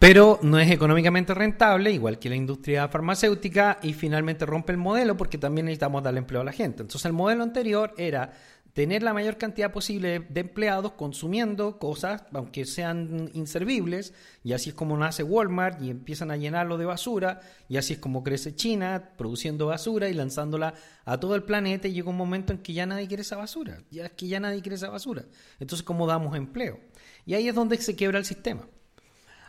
[0.00, 5.14] Pero no es económicamente rentable, igual que la industria farmacéutica, y finalmente rompe el modelo
[5.14, 6.80] porque también necesitamos darle empleo a la gente.
[6.80, 8.32] Entonces el modelo anterior era
[8.72, 14.74] tener la mayor cantidad posible de empleados consumiendo cosas, aunque sean inservibles, y así es
[14.74, 19.10] como nace Walmart y empiezan a llenarlo de basura, y así es como crece China,
[19.18, 20.72] produciendo basura y lanzándola
[21.04, 23.82] a todo el planeta, y llega un momento en que ya nadie quiere esa basura,
[23.90, 25.26] ya es que ya nadie quiere esa basura.
[25.58, 26.80] Entonces, ¿cómo damos empleo?
[27.26, 28.66] Y ahí es donde se quiebra el sistema.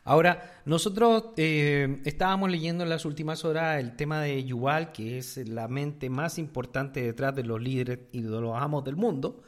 [0.03, 5.37] Ahora, nosotros eh, estábamos leyendo en las últimas horas el tema de Yuval, que es
[5.47, 9.43] la mente más importante detrás de los líderes y de los amos del mundo.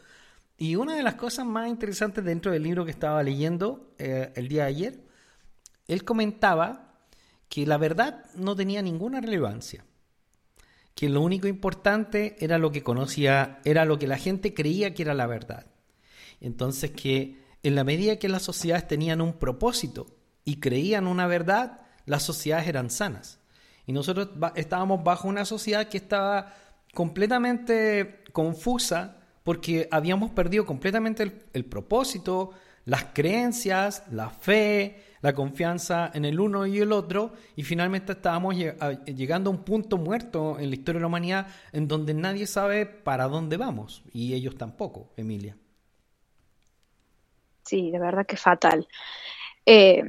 [0.57, 4.47] Y una de las cosas más interesantes dentro del libro que estaba leyendo eh, el
[4.47, 5.03] día de ayer,
[5.87, 6.99] él comentaba
[7.49, 9.83] que la verdad no tenía ninguna relevancia,
[10.93, 15.01] que lo único importante era lo que conocía, era lo que la gente creía que
[15.01, 15.65] era la verdad.
[16.39, 20.07] Entonces que en la medida que las sociedades tenían un propósito,
[20.45, 23.39] y creían una verdad, las sociedades eran sanas.
[23.85, 26.53] Y nosotros estábamos bajo una sociedad que estaba
[26.93, 32.51] completamente confusa porque habíamos perdido completamente el, propósito,
[32.85, 38.55] las creencias, la fe, la confianza en el uno y el otro, y finalmente estábamos
[38.55, 42.85] llegando a un punto muerto en la historia de la humanidad en donde nadie sabe
[42.85, 45.57] para dónde vamos, y ellos tampoco, Emilia.
[47.63, 48.87] Sí, de verdad que fatal.
[49.65, 50.03] Eh,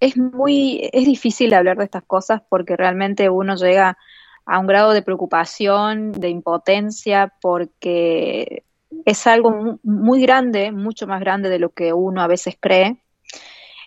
[0.00, 3.98] es muy, es difícil hablar de estas cosas porque realmente uno llega
[4.46, 8.64] a un grado de preocupación, de impotencia, porque
[9.04, 12.96] es algo muy grande, mucho más grande de lo que uno a veces cree.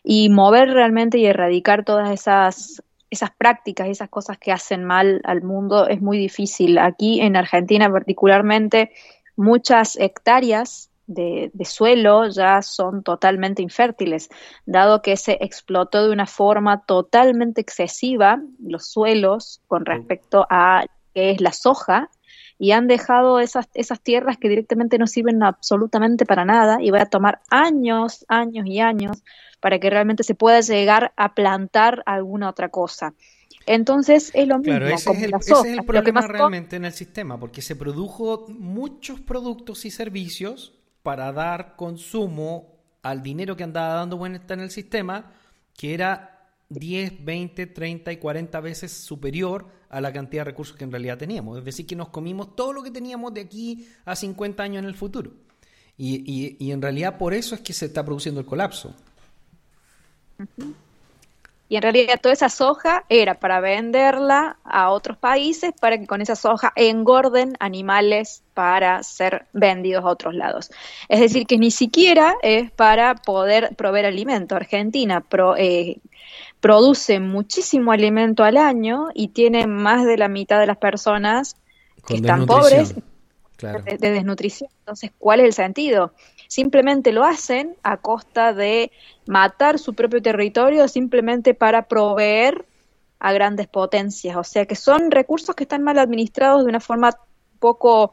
[0.04, 5.42] Y mover realmente y erradicar todas esas, esas prácticas esas cosas que hacen mal al
[5.42, 6.78] mundo es muy difícil.
[6.78, 8.92] Aquí en Argentina particularmente,
[9.36, 14.30] muchas hectáreas de, suelo ya son totalmente infértiles,
[14.65, 21.32] dado que se explotó de una forma totalmente excesiva los suelos con respecto a qué
[21.32, 22.10] es la soja
[22.58, 27.02] y han dejado esas, esas tierras que directamente no sirven absolutamente para nada y va
[27.02, 29.24] a tomar años, años y años
[29.60, 33.13] para que realmente se pueda llegar a plantar alguna otra cosa.
[33.65, 34.78] Entonces es lo mismo.
[34.78, 38.45] Claro, ese, es el, ese es el problema realmente en el sistema, porque se produjo
[38.50, 44.72] muchos productos y servicios para dar consumo al dinero que andaba dando vuelta en el
[44.72, 45.32] sistema,
[45.76, 50.86] que era 10, 20, 30 y 40 veces superior a la cantidad de recursos que
[50.86, 51.58] en realidad teníamos.
[51.58, 54.86] Es decir, que nos comimos todo lo que teníamos de aquí a 50 años en
[54.86, 55.32] el futuro.
[55.98, 58.96] Y, y, en realidad por eso es que se está produciendo el colapso.
[61.72, 66.20] Y en realidad toda esa soja era para venderla a otros países para que con
[66.20, 70.70] esa soja engorden animales para ser vendidos a otros lados.
[71.08, 74.58] Es decir, que ni siquiera es para poder proveer alimento.
[74.58, 75.24] Argentina
[75.60, 76.00] eh,
[76.60, 81.56] produce muchísimo alimento al año y tiene más de la mitad de las personas
[82.06, 82.96] que están pobres
[83.62, 84.70] de, desnutrición.
[84.80, 86.12] Entonces, ¿cuál es el sentido?
[86.52, 88.92] Simplemente lo hacen a costa de
[89.26, 92.66] matar su propio territorio simplemente para proveer
[93.20, 94.36] a grandes potencias.
[94.36, 97.12] O sea que son recursos que están mal administrados de una forma
[97.58, 98.12] poco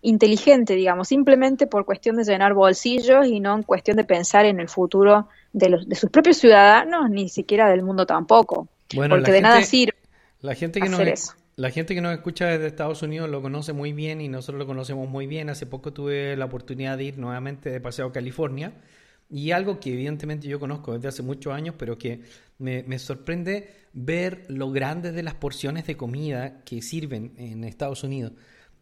[0.00, 4.60] inteligente, digamos, simplemente por cuestión de llenar bolsillos y no en cuestión de pensar en
[4.60, 8.68] el futuro de, los, de sus propios ciudadanos, ni siquiera del mundo tampoco.
[8.94, 9.98] porque de nada sirve.
[10.40, 11.32] La gente que hacer eso.
[11.54, 14.66] La gente que nos escucha desde Estados Unidos lo conoce muy bien y nosotros lo
[14.66, 15.50] conocemos muy bien.
[15.50, 18.72] Hace poco tuve la oportunidad de ir nuevamente de paseo a California
[19.28, 22.22] y algo que evidentemente yo conozco desde hace muchos años, pero que
[22.58, 28.32] me, sorprende ver lo grande de las porciones de comida que sirven en Estados Unidos.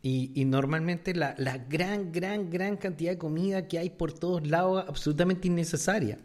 [0.02, 4.84] Y, normalmente la, la, gran, gran, gran cantidad de comida que hay por todos lados
[4.88, 6.18] absolutamente innecesaria.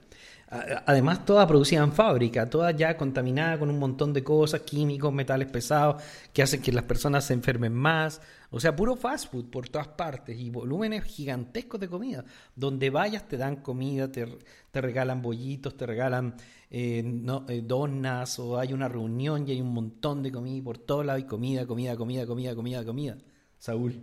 [0.48, 5.48] Además, toda producida en fábrica, toda ya contaminada con un montón de cosas, químicos, metales
[5.48, 8.22] pesados, que hacen que las personas se enfermen más.
[8.52, 12.24] O sea, puro fast food por todas partes y volúmenes gigantescos de comida.
[12.56, 14.28] Donde vayas te dan comida, te,
[14.74, 16.36] regalan bollitos, te regalan
[16.70, 17.04] eh,
[17.50, 21.24] eh, donas o hay una reunión y hay un montón de comida por todos lados
[21.24, 23.18] y comida, comida, comida, comida, comida, comida.
[23.58, 24.00] Saúl.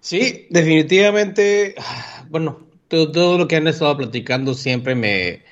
[0.00, 1.74] Sí, definitivamente,
[2.30, 5.42] bueno, todo, lo que han estado platicando siempre me,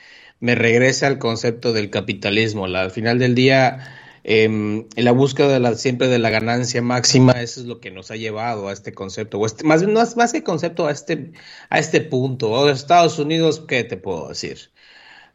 [0.41, 2.67] regresa al concepto del capitalismo.
[2.67, 7.67] al final del día, en la búsqueda de siempre de la ganancia máxima, eso es
[7.67, 9.85] lo que nos ha llevado a este concepto, este, más,
[10.17, 11.33] más, que concepto, a este,
[11.71, 12.51] a este punto.
[12.51, 14.71] O Estados Unidos, ¿qué te puedo decir?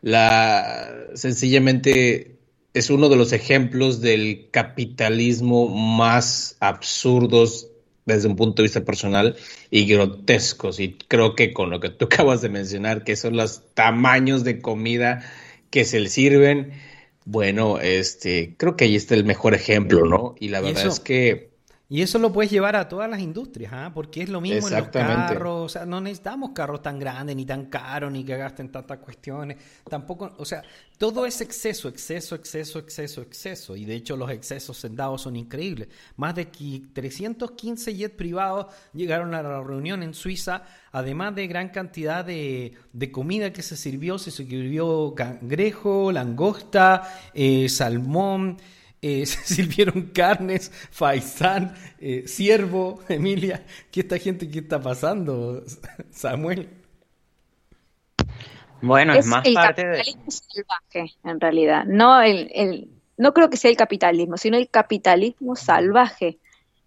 [0.01, 2.37] La, sencillamente
[2.75, 7.69] es uno de los ejemplos del capitalismo más absurdos
[8.05, 9.35] desde un punto de vista personal
[9.71, 10.79] y grotescos.
[10.79, 14.61] Y creo que con lo que tú acabas de mencionar, que son los tamaños de
[14.61, 15.23] comida
[15.69, 16.73] que se le sirven,
[17.25, 20.35] bueno, este, creo que ahí está el mejor ejemplo, ¿no?
[20.39, 21.54] Y la verdad es que
[21.87, 23.91] y eso lo puedes llevar a todas las industrias, ¿ah?
[23.93, 27.45] porque es lo mismo en los carros, o sea, no necesitamos carros tan grandes, ni
[27.45, 30.63] tan caros, ni que gasten tantas cuestiones, tampoco, o sea,
[30.97, 35.89] todo es exceso, exceso, exceso, exceso, exceso, y de hecho los excesos dados son increíbles.
[36.15, 42.25] Más de 315 jets privados llegaron a la reunión en Suiza, además de gran cantidad
[42.25, 48.57] de, de comida que se sirvió, se sirvió cangrejo, langosta, eh, salmón,
[49.07, 53.63] eh, se sirvieron carnes, faisán, eh, ciervo, Emilia.
[53.91, 55.63] ¿Qué esta gente qué está pasando,
[56.09, 56.69] Samuel?
[58.81, 61.85] Bueno, es, más el capitalismo salvaje, en realidad.
[61.85, 66.39] No, el, no creo que sea el capitalismo, sino el capitalismo salvaje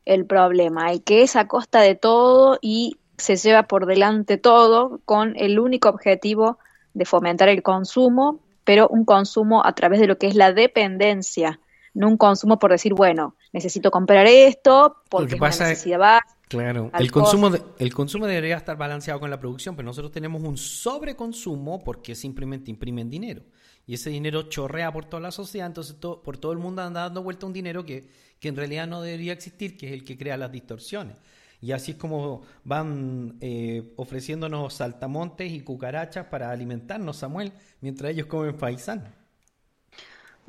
[0.05, 5.01] el problema, el que es a costa de todo y se lleva por delante todo
[5.05, 6.59] con el único objetivo
[6.95, 11.61] de fomentar el consumo, pero un consumo a través de lo que es la dependencia
[11.99, 17.11] no un consumo por decir, bueno, necesito comprar esto porque es una necesidad Claro, el
[17.11, 22.15] consumo, el consumo debería estar balanceado con la producción, pero nosotros tenemos un sobreconsumo porque
[22.15, 23.43] simplemente imprimen dinero.
[23.87, 27.23] Y ese dinero chorrea por toda la sociedad, entonces por todo el mundo anda dando
[27.23, 28.09] vuelta un dinero que,
[28.41, 31.17] que en realidad no debería existir, que es el que crea las distorsiones.
[31.61, 38.27] Y así es como van eh, ofreciéndonos saltamontes y cucarachas para alimentarnos, Samuel, mientras ellos
[38.27, 39.18] comen paisán.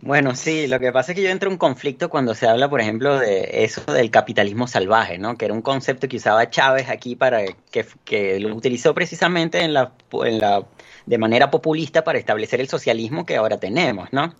[0.01, 2.79] Bueno, sí, lo que pasa es que yo entro en conflicto cuando se habla, por
[2.79, 5.37] ejemplo, de eso del capitalismo salvaje, ¿no?
[5.37, 9.73] Que era un concepto que usaba Chávez aquí para que, que lo utilizó precisamente en
[9.73, 9.91] la,
[10.23, 10.63] en la
[11.09, 14.35] de manera populista para establecer el socialismo que ahora tenemos, ¿no?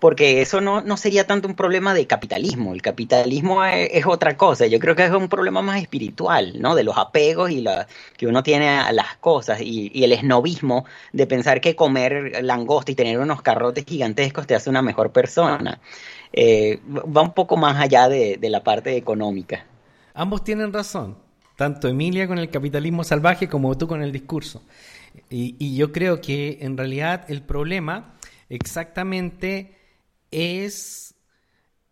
[0.00, 4.66] Porque eso no, no sería tanto un problema de capitalismo, el capitalismo es, otra cosa,
[4.66, 6.74] yo creo que es un problema más espiritual, ¿no?
[6.74, 11.28] De los apegos y la, que uno tiene a las cosas y, el esnovismo de
[11.28, 15.80] pensar que comer langosta y tener unos carrotes gigantescos te hace una mejor persona.
[16.32, 16.80] Eh,
[17.16, 19.64] va un poco más allá de la parte económica.
[20.14, 21.16] Ambos tienen razón,
[21.54, 24.62] tanto Emilia con el capitalismo salvaje como tú con el discurso.
[25.30, 28.16] Y, yo creo que en realidad el problema
[28.48, 29.76] exactamente
[30.30, 31.14] es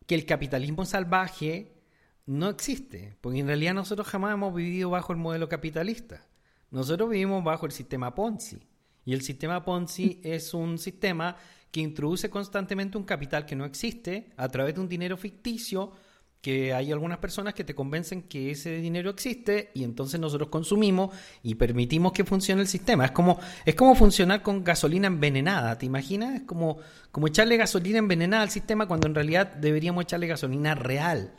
[0.07, 1.73] que el capitalismo salvaje
[2.27, 6.27] no existe, porque en realidad nosotros jamás hemos vivido bajo el modelo capitalista.
[6.71, 8.59] Nosotros vivimos bajo el sistema Ponzi.
[9.05, 11.37] Y el sistema Ponzi es un sistema
[11.71, 15.93] que introduce constantemente un capital que no existe a través de un dinero ficticio
[16.47, 21.13] que hay algunas personas que te convencen que ese dinero existe y entonces nosotros consumimos
[21.43, 23.07] y permitimos que funcione el sistema.
[23.07, 26.37] Es como, es como funcionar con gasolina envenenada, ¿te imaginas?
[26.37, 26.79] Es como,
[27.11, 31.33] como echarle gasolina envenenada al sistema cuando en realidad deberíamos echarle gasolina real.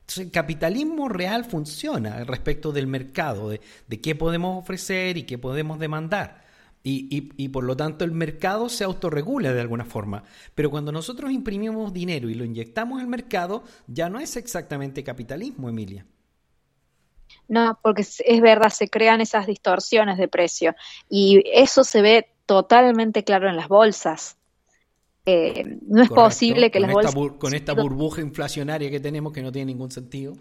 [0.00, 5.38] Entonces, el capitalismo real funciona respecto del mercado, de, de qué podemos ofrecer y qué
[5.38, 6.47] podemos demandar.
[6.84, 10.22] Y, y, por lo tanto el mercado se autorregula de alguna forma.
[10.54, 15.68] Pero cuando nosotros imprimimos dinero y lo inyectamos al mercado, ya no es exactamente capitalismo,
[15.68, 16.06] Emilia.
[17.46, 20.74] No, porque es verdad, se crean esas distorsiones de precio.
[21.10, 24.38] Y eso se ve totalmente claro en las bolsas.
[25.26, 27.14] Eh, no es posible que las bolsas...
[27.14, 30.34] Con esta burbuja inflacionaria que tenemos que no tiene ningún sentido.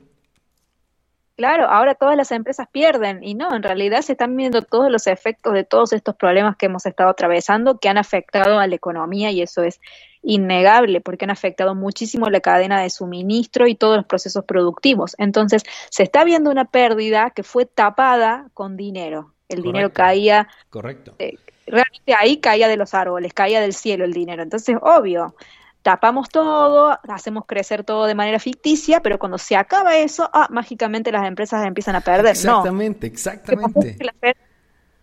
[1.38, 5.06] Claro, ahora todas las empresas pierden y no, en realidad se están viendo todos los
[5.06, 9.30] efectos de todos estos problemas que hemos estado atravesando que han afectado a la economía
[9.30, 9.80] y eso es
[10.24, 15.14] innegable porque han afectado muchísimo la cadena de suministro y todos los procesos productivos.
[15.20, 19.36] Entonces, se está viendo una pérdida que fue tapada con dinero.
[19.48, 20.48] El dinero caía.
[20.72, 21.14] Correcto.
[21.20, 21.36] Eh,
[21.68, 24.42] realmente ahí caía de los árboles, caía del cielo el dinero.
[24.42, 25.36] Entonces, obvio,
[25.82, 31.12] tapamos todo, hacemos crecer todo de manera ficticia, pero cuando se acaba eso, ah, mágicamente
[31.12, 32.32] las empresas empiezan a perder.
[32.32, 33.98] Exactamente, exactamente.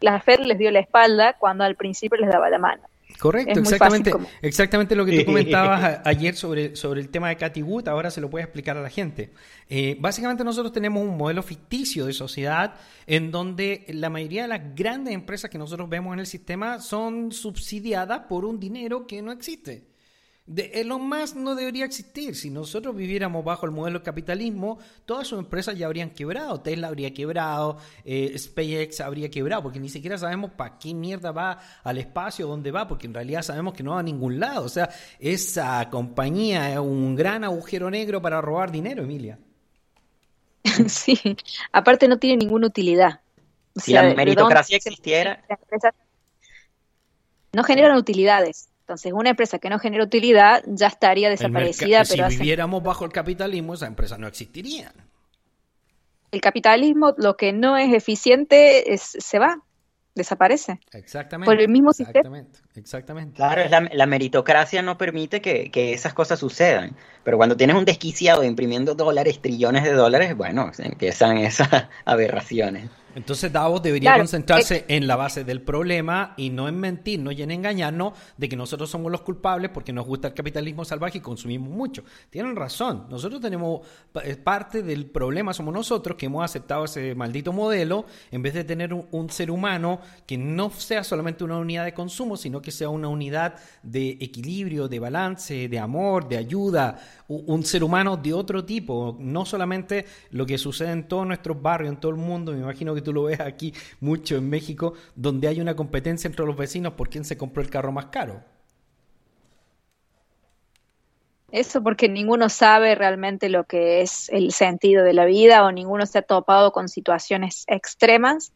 [0.00, 2.82] La FED, les dio la espalda cuando al principio les daba la mano.
[3.18, 4.12] Correcto, exactamente,
[4.42, 8.20] exactamente lo que tú comentabas ayer sobre, sobre el tema de Cathy Wood, ahora se
[8.20, 9.32] lo puedes explicar a la gente.
[9.68, 12.74] Eh, básicamente nosotros tenemos un modelo ficticio de sociedad
[13.06, 17.30] en donde la mayoría de las grandes empresas que nosotros vemos en el sistema son
[17.30, 19.93] subsidiadas por un dinero que no existe.
[20.46, 22.36] De Elon Musk no debería existir.
[22.36, 26.60] Si nosotros viviéramos bajo el modelo del capitalismo, todas sus empresas ya habrían quebrado.
[26.60, 31.58] Tesla habría quebrado, eh, SpaceX habría quebrado, porque ni siquiera sabemos para qué mierda va
[31.82, 34.66] al espacio, dónde va, porque en realidad sabemos que no va a ningún lado.
[34.66, 39.38] O sea, esa compañía es un gran agujero negro para robar dinero, Emilia.
[40.88, 41.18] Sí,
[41.72, 43.20] aparte no tiene ninguna utilidad.
[43.76, 45.42] si la meritocracia existiera.
[47.52, 48.68] No generan utilidades.
[48.84, 52.02] Entonces, una empresa que no genera utilidad ya estaría desaparecida.
[52.06, 54.92] pero si viviéramos bajo el capitalismo, esa empresa no existiría.
[56.30, 59.62] El capitalismo, lo que no es eficiente, es, se va,
[60.14, 60.80] desaparece.
[60.92, 61.50] Exactamente.
[61.50, 63.36] Por el mismo exactamente, Exactamente.
[63.36, 63.62] Claro,
[63.92, 66.96] la, meritocracia no permite que, que, esas cosas sucedan.
[67.22, 71.68] Pero cuando tienes un desquiciado imprimiendo dólares, trillones de dólares, bueno, empiezan esas
[72.04, 72.90] aberraciones.
[73.14, 77.42] Entonces Davos debería concentrarse eh, en la base del problema y no en mentirnos y
[77.42, 81.20] en engañarnos de que nosotros somos los culpables porque nos gusta el capitalismo salvaje y
[81.20, 82.02] consumimos mucho.
[82.30, 83.86] Tienen razón, nosotros tenemos
[84.22, 88.64] eh, parte del problema, somos nosotros que hemos aceptado ese maldito modelo en vez de
[88.64, 92.88] tener un, ser humano que no sea solamente una unidad de consumo, sino que sea
[92.88, 96.98] una unidad de equilibrio, de balance, de amor, de ayuda,
[97.28, 101.92] un ser humano de otro tipo, no solamente lo que sucede en todos nuestros barrios,
[101.92, 105.46] en todo el mundo, me imagino que tú lo ves aquí mucho en México, donde
[105.46, 108.42] hay una competencia entre los vecinos por quién se compró el carro más caro.
[111.54, 116.04] Eso porque ninguno sabe realmente lo que es el sentido de la vida o ninguno
[116.04, 118.52] se ha topado con situaciones extremas.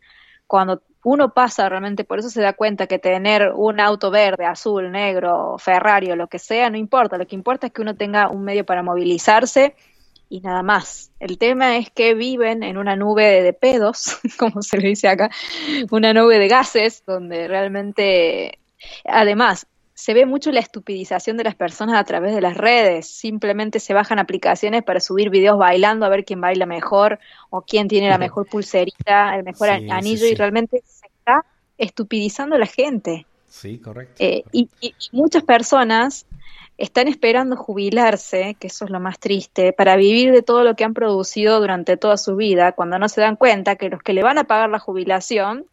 [0.49, 4.91] Cuando uno pasa realmente, por eso se da cuenta que tener un auto verde, azul,
[4.91, 7.19] negro, Ferrari o lo que sea, no importa.
[7.19, 9.75] Lo que importa es que uno tenga un medio para movilizarse
[10.29, 11.11] y nada más.
[11.21, 15.31] El tema es que viven en una nube de pedos, como se le dice acá,
[15.91, 18.59] una nube de gases, donde realmente,
[19.05, 19.67] además,
[19.99, 23.09] se ve mucho la estupidización de las personas a través de las redes.
[23.09, 27.19] Simplemente se bajan aplicaciones para subir videos bailando a ver quién baila mejor
[27.51, 31.45] o quién tiene la mejor pulserita, el mejor anillo y realmente se está
[31.79, 33.27] estupidizando a la gente.
[33.49, 34.15] Sí, correcto.
[34.21, 34.69] Eh, y,
[35.11, 36.27] muchas personas
[36.77, 40.85] están esperando jubilarse, que eso es lo más triste, para vivir de todo lo que
[40.85, 44.23] han producido durante toda su vida, cuando no se dan cuenta que los que le
[44.23, 45.67] van a pagar la jubilación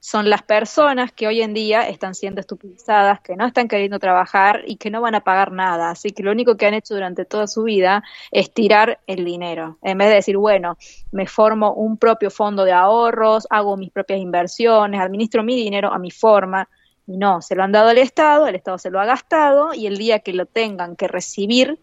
[0.00, 4.62] son las personas que hoy en día están siendo estupidizadas, que no están queriendo trabajar
[4.66, 5.90] y que no van a pagar nada.
[5.90, 9.78] Así que lo único que han hecho durante toda su vida es tirar el dinero.
[9.82, 10.76] En vez de decir, bueno,
[11.12, 15.98] me formo un propio fondo de ahorros, hago mis propias inversiones, administro mi dinero a
[15.98, 16.68] mi forma,
[17.06, 19.86] y no, se lo han dado al Estado, el Estado se lo ha gastado y
[19.86, 21.78] el día que lo tengan que recibir,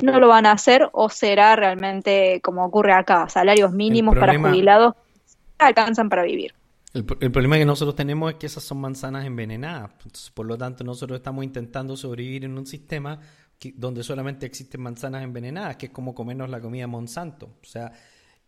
[0.00, 4.94] no lo van a hacer o será realmente como ocurre acá, salarios mínimos para jubilados
[5.58, 6.54] alcanzan para vivir.
[6.92, 9.92] El, problema que nosotros tenemos es que esas son manzanas envenenadas.
[10.34, 13.20] por lo tanto, nosotros estamos intentando sobrevivir en un sistema
[13.74, 17.58] donde solamente existen manzanas envenenadas, que es como comernos la comida Monsanto.
[17.62, 17.92] O sea,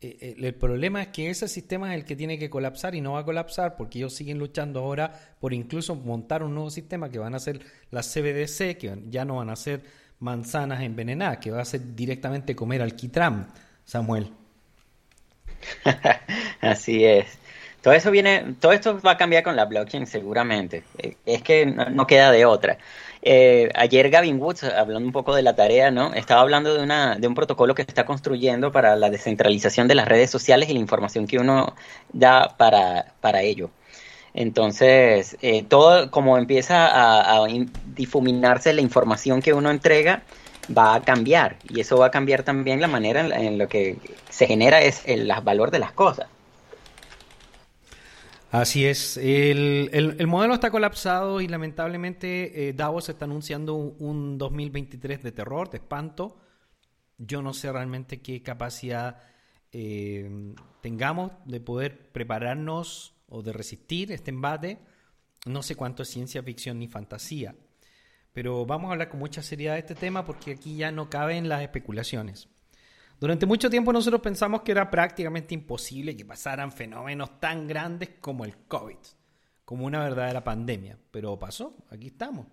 [0.00, 3.00] eh, eh, el problema es que ese sistema es el que tiene que colapsar y
[3.00, 7.10] no va a colapsar porque ellos siguen luchando ahora por incluso montar un nuevo sistema
[7.10, 9.84] que van a ser las CBDC, que ya no van a ser
[10.18, 13.52] manzanas envenenadas, que va a ser directamente comer alquitrán,
[13.84, 14.32] Samuel.
[16.60, 17.41] Así es.
[17.82, 20.84] Todo eso viene, todo esto va a cambiar con la blockchain seguramente.
[20.98, 22.78] Eh, es que no queda de otra.
[23.22, 26.14] Eh, ayer Gavin Woods, hablando un poco de la tarea, ¿no?
[26.14, 30.08] Estaba hablando de, una, de un protocolo que está construyendo para la descentralización de las
[30.08, 31.74] redes sociales y la información que uno
[32.12, 33.70] da para, para ello.
[34.34, 37.46] Entonces, eh, todo como empieza a,
[37.94, 40.22] difuminarse la información que uno entrega,
[40.76, 41.56] va a cambiar.
[41.68, 43.98] Y eso va a cambiar también la manera en, en lo que
[44.30, 46.28] se genera es el valor de las cosas.
[48.52, 55.22] Así es, el, el, modelo está colapsado y lamentablemente eh, Davos está anunciando un, 2023
[55.22, 56.36] de terror, de espanto.
[57.16, 59.22] Yo no sé realmente qué capacidad
[59.72, 64.80] eh, tengamos de poder prepararnos o de resistir este embate.
[65.46, 67.54] No sé cuánto es ciencia ficción ni fantasía,
[68.34, 71.48] pero vamos a hablar con mucha seriedad de este tema porque aquí ya no caben
[71.48, 72.50] las especulaciones.
[73.22, 78.44] Durante mucho tiempo nosotros pensamos que era prácticamente imposible que pasaran fenómenos tan grandes como
[78.44, 78.96] el COVID,
[79.64, 82.48] como una verdadera pandemia, pero pasó, aquí estamos.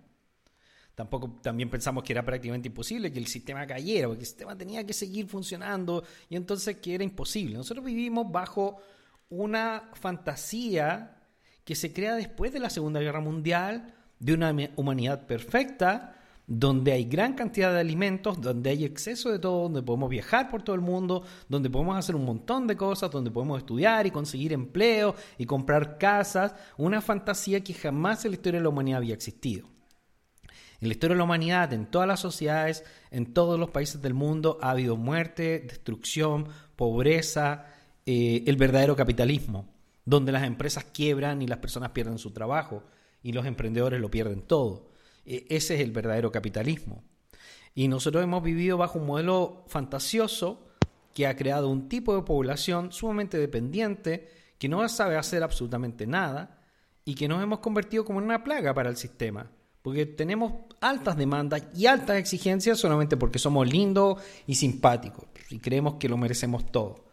[0.94, 4.86] Tampoco también pensamos que era prácticamente imposible que el sistema cayera, porque el sistema tenía
[4.86, 7.56] que seguir funcionando y entonces que era imposible.
[7.56, 8.80] Nosotros vivimos bajo
[9.28, 11.16] una fantasía
[11.64, 16.19] que se crea después de la Segunda Guerra Mundial, de una humanidad perfecta,
[16.52, 20.64] donde hay gran cantidad de alimentos, donde hay exceso de todo, donde podemos viajar por
[20.64, 24.52] todo el mundo, donde podemos hacer un montón de cosas, donde podemos estudiar y conseguir
[24.52, 29.14] empleo y comprar casas, una fantasía que jamás en la historia de la humanidad había
[29.14, 29.68] existido.
[30.80, 32.82] En la historia de la humanidad, en todas las sociedades,
[33.12, 37.66] en todos los países del mundo, ha habido muerte, destrucción, pobreza,
[38.06, 39.72] eh, el verdadero capitalismo,
[40.04, 42.82] donde las empresas quiebran y las personas pierden su trabajo
[43.22, 44.89] y los emprendedores lo pierden todo.
[45.24, 47.02] E, ese es el verdadero capitalismo.
[47.74, 50.66] Y nosotros hemos vivido bajo un modelo fantasioso
[51.14, 56.58] que ha creado un tipo de población sumamente dependiente, que no sabe hacer absolutamente nada
[57.04, 59.50] y que nos hemos convertido como en una plaga para el sistema.
[59.82, 65.94] Porque tenemos altas demandas y altas exigencias solamente porque somos lindos y simpáticos y creemos
[65.94, 67.06] que lo merecemos todo.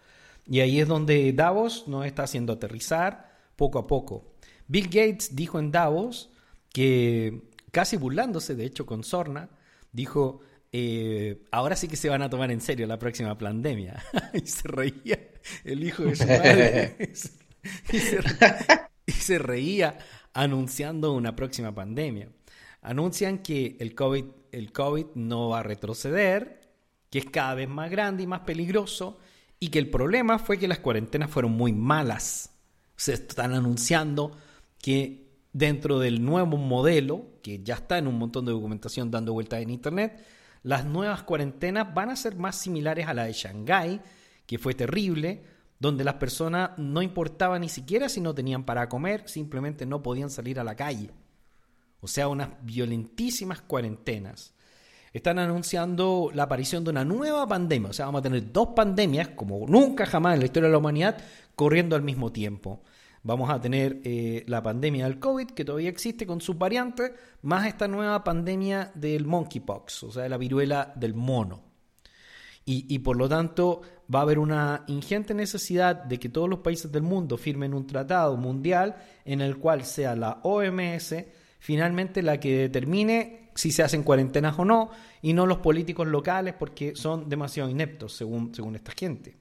[0.45, 4.34] Y ahí es donde Davos nos está haciendo aterrizar poco a poco.
[4.68, 6.30] Bill Gates dijo en Davos
[6.72, 9.52] que, casi burlándose de hecho con Sorna,
[9.92, 10.40] dijo,
[10.72, 14.04] eh, ahora sí que se van a tomar en serio la próxima pandemia.
[14.34, 15.20] y se reía
[15.64, 16.98] el hijo de su madre.
[19.06, 19.96] y, se, reía
[20.34, 22.30] anunciando una próxima pandemia.
[22.82, 26.72] Anuncian que el COVID, el COVID no va a retroceder,
[27.12, 29.20] que es cada vez más grande y más peligroso,
[29.60, 32.56] y que el problema fue que las cuarentenas fueron muy malas.
[32.96, 34.36] Se están anunciando
[34.82, 35.27] que
[35.58, 39.72] dentro del nuevo modelo, que ya está en un montón de documentación dando vueltas en
[39.72, 40.24] Internet,
[40.62, 44.01] las nuevas cuarentenas van a ser más similares a la de Shanghái,
[44.45, 45.43] que fue terrible,
[45.80, 50.30] donde las personas no importaba ni siquiera si no tenían para comer, simplemente no podían
[50.30, 51.10] salir a la calle.
[52.01, 54.53] O sea, unas violentísimas cuarentenas.
[55.12, 57.89] Están anunciando la aparición de una nueva pandemia.
[57.89, 60.78] O sea, vamos a tener dos pandemias, como nunca jamás en la historia de la
[60.78, 61.18] humanidad,
[61.55, 62.84] corriendo al mismo tiempo.
[63.24, 67.11] Vamos a tener eh, la pandemia del COVID, que todavía existe con sus variantes,
[67.41, 71.63] más esta nueva pandemia del monkeypox, o sea, de la viruela del mono.
[72.70, 73.82] Y, por lo tanto
[74.13, 77.88] va a haber una ingente necesidad de que todos los países del mundo firmen un
[77.88, 81.15] tratado mundial en el cual sea la OMS
[81.59, 84.91] finalmente la que determine si se hacen cuarentenas o no,
[85.22, 89.36] y no los políticos locales porque son demasiado ineptos, según, según esta gente.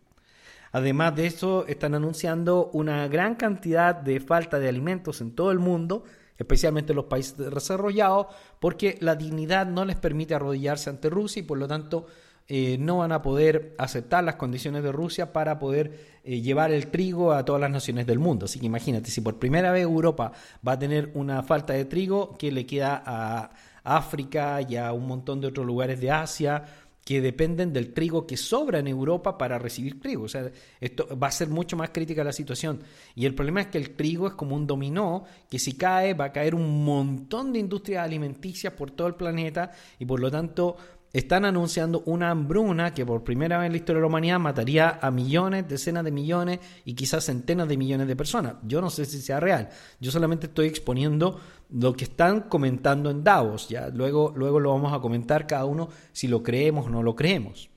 [0.76, 5.58] Además de eso, están anunciando una gran cantidad de falta de alimentos en todo el
[5.58, 6.04] mundo,
[6.36, 8.26] especialmente en los países desarrollados,
[8.60, 12.04] porque la dignidad no les permite arrodillarse ante Rusia y por lo tanto
[12.46, 16.88] eh, no van a poder aceptar las condiciones de Rusia para poder eh, llevar el
[16.88, 18.44] trigo a todas las naciones del mundo.
[18.44, 20.32] Así que imagínate, si por primera vez Europa
[20.66, 23.50] va a tener una falta de trigo, ¿qué le queda a
[23.82, 26.64] África y a un montón de otros lugares de Asia?
[27.07, 30.24] Que dependen del trigo que sobra en Europa para recibir trigo.
[30.24, 30.50] O sea,
[30.80, 32.80] esto va a ser mucho más crítica la situación.
[33.14, 36.24] Y el problema es que el trigo es como un dominó, que si cae va
[36.24, 40.76] a caer un montón de industrias alimenticias por todo el planeta y por lo tanto
[41.12, 44.98] están anunciando una hambruna que por primera vez en la historia de la humanidad mataría
[45.00, 48.57] a millones, decenas de millones y quizás centenas de millones de personas.
[48.64, 49.70] Yo no sé si sea real.
[50.00, 51.40] Yo solamente estoy exponiendo
[51.70, 53.68] lo que están comentando en Davos.
[53.68, 57.16] Ya luego, luego lo vamos a comentar cada uno si lo creemos o no lo
[57.16, 57.70] creemos.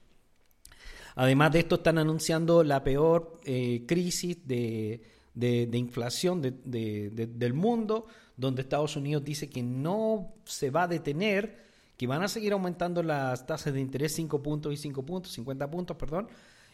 [1.16, 5.02] Además de esto, están anunciando la peor eh, crisis de,
[5.74, 8.06] inflación del mundo,
[8.38, 11.69] donde Estados Unidos dice que no se va a detener
[12.00, 15.70] que van a seguir aumentando las tasas de interés 5 puntos y 5 puntos, 50
[15.70, 16.30] puntos, perdón,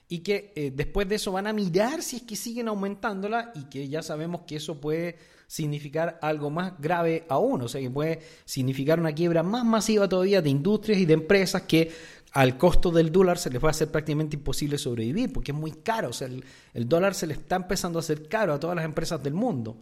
[0.07, 3.63] y que eh, después de eso van a mirar si es que siguen aumentándola y
[3.63, 5.17] que ya sabemos que eso puede
[5.47, 10.43] significar algo más grave aún, o sea que puede significar una quiebra más masiva todavía
[10.43, 11.91] de industrias y de empresas que
[12.34, 15.71] al costo del dólar se les va a hacer prácticamente imposible sobrevivir porque es muy
[15.71, 16.45] caro, o sea, el,
[16.76, 19.76] el dólar se le está empezando a hacer caro a todas las empresas del mundo.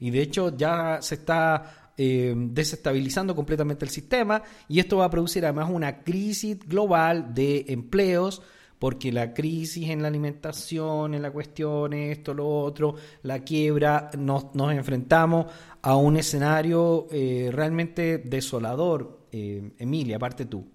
[0.00, 5.10] Y de hecho ya se está eh, desestabilizando completamente el sistema y esto va a
[5.10, 8.40] producir además una crisis global de empleos
[8.78, 12.94] porque la crisis en la alimentación, en la cuestión, esto, lo otro,
[13.24, 19.26] la quiebra, nos, enfrentamos a un escenario eh, realmente desolador.
[19.30, 20.66] Eh, Emilia, aparte tú.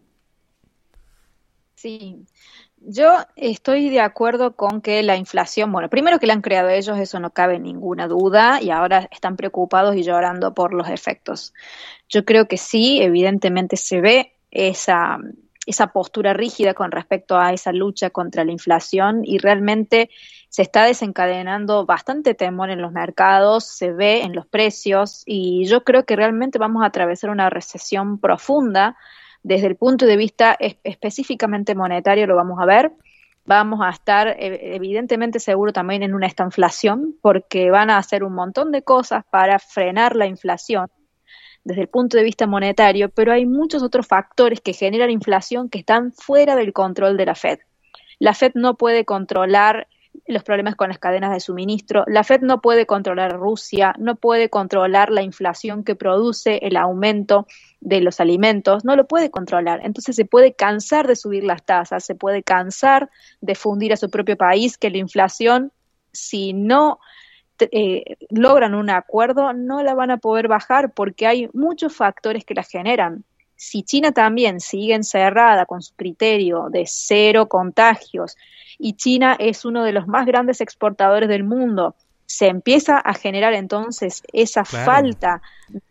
[1.73, 2.23] Sí,
[2.87, 6.97] yo estoy de acuerdo con que la inflación, bueno, primero que la han creado ellos,
[6.97, 11.53] eso no cabe ninguna duda, y ahora están preocupados y llorando por los efectos.
[12.09, 15.17] Yo creo que sí, evidentemente se ve esa,
[15.65, 20.09] esa postura rígida con respecto a esa lucha contra la inflación y realmente
[20.49, 25.83] se está desencadenando bastante temor en los mercados, se ve en los precios y yo
[25.83, 28.95] creo que realmente vamos a atravesar una recesión profunda
[29.45, 32.91] desde el punto de vista específicamente monetario lo vamos a ver.
[33.45, 38.33] Vamos a estar e, evidentemente seguro también en una estanflación porque van a hacer un
[38.33, 40.87] montón de cosas para frenar la inflación
[41.63, 45.77] desde el punto de vista monetario, pero hay muchos otros factores que generan inflación que
[45.77, 47.59] están fuera del control de la Fed.
[48.17, 49.87] La Fed no puede controlar
[50.27, 52.03] los problemas con las cadenas de suministro.
[52.07, 57.45] La Fed no puede controlar Rusia, no puede controlar la inflación que produce el aumento
[57.79, 59.81] de los alimentos, no lo puede controlar.
[59.83, 63.09] Entonces se puede cansar de subir las tasas, se puede cansar
[63.41, 65.71] de fundir a su propio país, que la inflación,
[66.11, 66.99] si no
[67.59, 72.55] eh, logran un acuerdo, no la van a poder bajar porque hay muchos factores que
[72.55, 73.23] la generan.
[73.55, 78.35] Si China también sigue encerrada con su criterio de cero contagios,
[78.77, 81.95] y China es uno de los más grandes exportadores del mundo.
[82.25, 85.41] Se empieza a generar entonces esa falta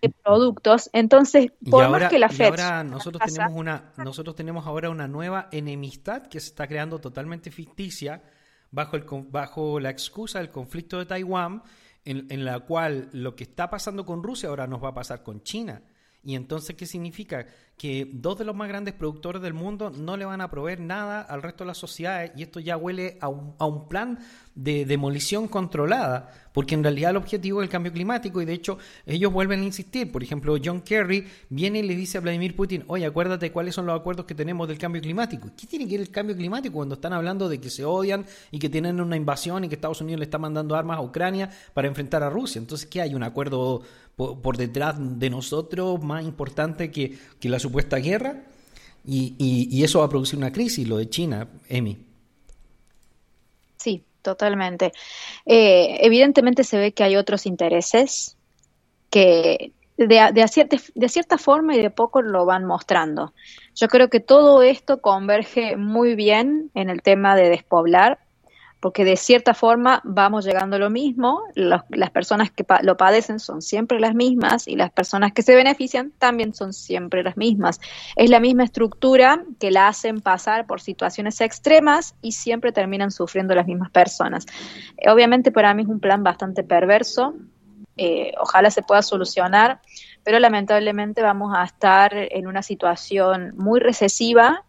[0.03, 4.91] de productos, entonces por más que la Fed ahora nosotros tenemos una nosotros tenemos ahora
[4.91, 8.23] una nueva enemistad que se está creando totalmente ficticia
[8.73, 11.63] bajo el bajo la excusa del conflicto de Taiwán
[12.05, 15.23] en, en la cual lo que está pasando con Rusia ahora nos va a pasar
[15.23, 15.83] con China.
[16.25, 17.47] Y entonces, ¿qué significa?
[17.77, 21.21] Que dos de los más grandes productores del mundo no le van a proveer nada
[21.21, 24.19] al resto de las sociedades y esto ya huele a un, a un plan
[24.55, 28.79] de demolición controlada, porque en realidad el objetivo es el cambio climático y de hecho
[29.05, 30.13] ellos vuelven a insistir.
[30.13, 33.87] Por ejemplo, John Kerry viene y le dice a Vladimir Putin, oye, acuérdate cuáles son
[33.87, 35.51] los acuerdos que tenemos del cambio climático.
[35.57, 38.61] ¿Qué tiene que ver el cambio climático cuando están hablando de que se odian y
[38.61, 41.89] que tienen una invasión y que Estados Unidos le está mandando armas a Ucrania para
[41.89, 42.61] enfrentar a Rusia?
[42.61, 43.15] Entonces, ¿qué hay?
[43.17, 43.83] ¿Un acuerdo
[44.17, 48.45] por, detrás de nosotros más importante que, la supuesta guerra?
[49.07, 51.99] Y, y, eso va a producir una crisis, lo de China, Emi.
[53.77, 54.93] Sí, totalmente.
[55.45, 58.37] Eh, evidentemente se ve que hay otros intereses
[59.11, 63.33] que de, de, cierta, de, cierta, forma y de poco lo van mostrando.
[63.75, 68.24] Yo creo que todo esto converge muy bien en el tema de despoblar
[68.85, 73.63] porque de cierta forma vamos llegando a lo mismo, las personas que lo padecen son
[73.63, 77.81] siempre las mismas y las personas que se benefician también son siempre las mismas.
[78.15, 83.55] Es la misma estructura que la hacen pasar por situaciones extremas y siempre terminan sufriendo
[83.55, 84.45] las mismas personas.
[84.99, 87.33] Eh, obviamente para mí es un plan bastante perverso,
[87.97, 89.81] eh, ojalá se pueda solucionar,
[90.25, 94.63] pero lamentablemente vamos a estar en una situación muy recesiva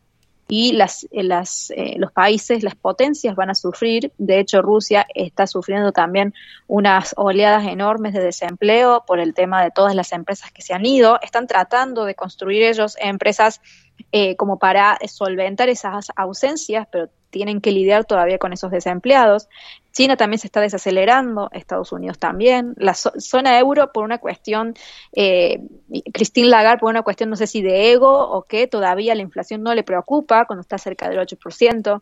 [0.48, 4.12] y las, eh, las, eh, los países, las potencias van a sufrir.
[4.18, 6.34] De hecho, Rusia está sufriendo también
[6.68, 10.86] unas oleadas enormes de desempleo por el tema de todas las empresas que se han
[10.86, 11.20] ido.
[11.22, 13.60] Están tratando de construir ellos empresas
[14.12, 19.50] eh, como para solventar esas ausencias, pero tienen que lidiar todavía con esos desempleados.
[19.96, 24.74] China también se está desacelerando, Estados Unidos también, la zona euro por una cuestión,
[25.14, 25.62] eh,
[26.14, 29.64] Christine Lagarde por una cuestión no sé si de ego o qué, todavía la inflación
[29.64, 32.02] no le preocupa cuando está cerca del 8%.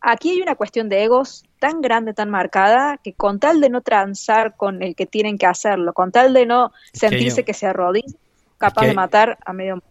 [0.00, 3.82] Aquí hay una cuestión de egos tan grande, tan marcada, que con tal de no
[3.82, 8.16] transar con el que tienen que hacerlo, con tal de no sentirse que, se arrodilla,
[8.56, 9.86] capaz de matar a medio mundo.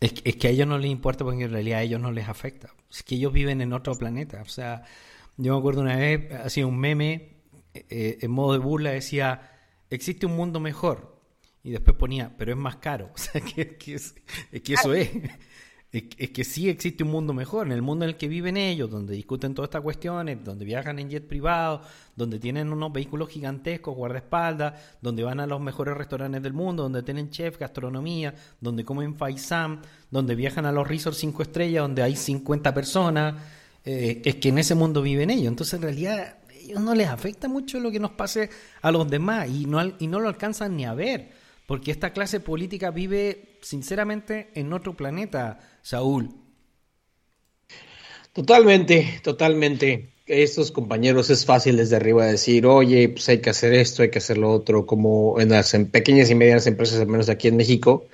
[0.00, 2.28] Es, es, que a ellos no les importa porque en realidad a ellos no les
[2.28, 2.68] afecta.
[2.90, 4.42] Es que ellos viven en otro planeta.
[4.42, 4.84] O sea,
[5.38, 7.38] yo me acuerdo una vez, hacía un meme
[7.72, 9.50] eh, en modo de burla, decía,
[9.88, 11.16] existe un mundo mejor.
[11.62, 13.10] Y después ponía, pero es más caro.
[13.14, 14.14] O sea, que, que, es,
[14.62, 15.10] que eso es
[15.90, 18.90] es, que sí existe un mundo mejor, en el mundo en el que viven ellos,
[18.90, 21.80] donde discuten todas estas cuestiones, donde viajan en jet privado,
[22.14, 27.02] donde tienen unos vehículos gigantescos, guardaespaldas, donde van a los mejores restaurantes del mundo, donde
[27.02, 29.80] tienen chef, gastronomía, donde comen faisán,
[30.10, 33.34] donde viajan a los resorts cinco estrellas, donde hay 50 personas,
[33.90, 35.46] eh, es que en ese mundo viven ellos.
[35.46, 38.50] Entonces, en realidad, a ellos no les afecta mucho lo que nos pase
[38.82, 41.30] a los demás y no, y no lo alcanzan ni a ver,
[41.66, 46.28] porque esta clase política vive, sinceramente, en otro planeta Saúl.
[48.34, 50.12] Totalmente, totalmente.
[50.28, 54.18] Estos compañeros es fácil desde arriba decir, oye, pues hay que hacer esto, hay que
[54.18, 58.06] hacer lo otro, como en las pequeñas y medianas empresas, al menos aquí en México,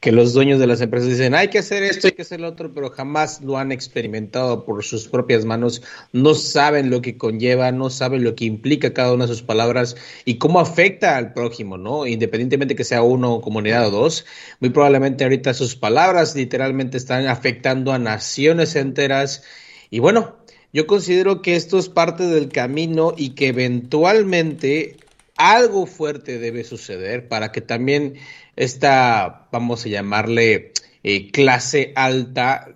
[0.00, 2.48] que los dueños de las empresas dicen, hay que hacer esto, hay que hacer lo
[2.48, 5.80] otro, pero jamás lo han experimentado por sus propias manos,
[6.12, 9.94] no saben lo que conlleva, no saben lo que implica cada una de sus palabras
[10.24, 12.04] y cómo afecta al prójimo, ¿no?
[12.04, 14.26] Independientemente que sea uno, comunidad o dos,
[14.58, 19.44] muy probablemente ahorita sus palabras literalmente están afectando a naciones enteras
[19.92, 20.36] y bueno,
[20.72, 24.96] yo considero que esto es parte del camino y que eventualmente
[25.36, 28.14] algo fuerte debe suceder para que también
[28.56, 32.68] esta, vamos a llamarle, eh, clase alta,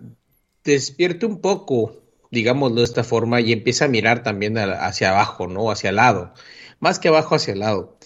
[0.64, 5.70] despierte un poco, digámoslo de esta forma, y empieza a mirar también hacia abajo, ¿no?
[5.70, 6.32] Hacia el lado,
[6.80, 7.98] más que abajo hacia el lado.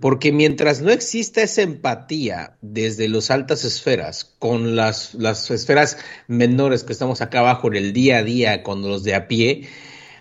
[0.00, 5.96] Porque mientras no exista esa empatía desde las altas esferas con las, las esferas
[6.28, 9.68] menores que estamos acá abajo en el día a día con los de a pie,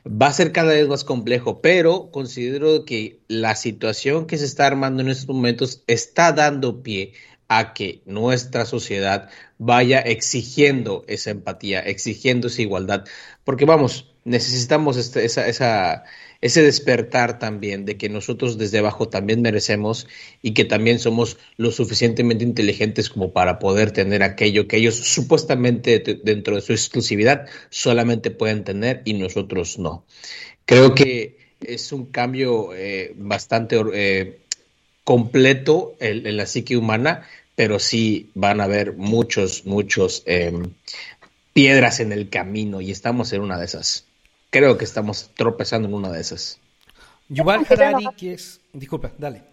[0.07, 4.67] va a ser cada vez más complejo, pero considero que la situación que se está
[4.67, 7.13] armando en estos momentos está dando pie
[7.47, 13.05] a que nuestra sociedad vaya exigiendo esa empatía, exigiendo esa igualdad.
[13.43, 16.03] Porque vamos, necesitamos este, esa, esa,
[16.45, 20.07] ese despertar también de que nosotros desde abajo también merecemos
[20.43, 25.99] y que también somos lo suficientemente inteligentes como para poder tener aquello que ellos supuestamente
[26.23, 30.05] dentro de su exclusividad solamente pueden tener y nosotros no.
[30.65, 34.37] Creo que es un cambio eh, bastante eh,
[35.03, 37.25] completo en, la psique humana,
[37.55, 40.73] pero sí van a haber muchos, muchos em,
[41.53, 44.04] piedras en el camino y estamos en una de esas.
[44.55, 46.61] Creo que estamos tropezando en una de esas.
[47.27, 48.61] Yuval Harari, que es...
[48.71, 49.43] Disculpa, dale.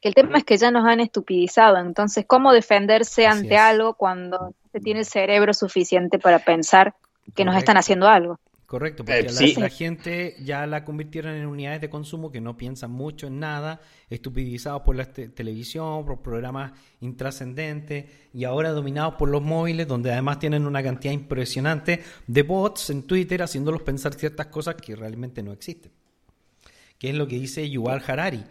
[0.00, 4.78] El tema es que ya nos han estupidizado, entonces, ¿cómo defenderse ante algo cuando se
[4.78, 6.94] tiene el cerebro suficiente para pensar
[7.34, 8.38] que nos están haciendo algo?
[8.72, 12.90] Correcto, porque eh, la, gente ya la convirtieron en unidades de consumo que no piensan
[12.90, 19.42] mucho en nada, estupidizados por la televisión, por programas intrascendentes y ahora dominados por los
[19.42, 24.76] móviles, donde además tienen una cantidad impresionante de bots en Twitter haciéndolos pensar ciertas cosas
[24.76, 25.92] que realmente no existen.
[26.96, 28.42] Que es lo que dice Yuval Harari,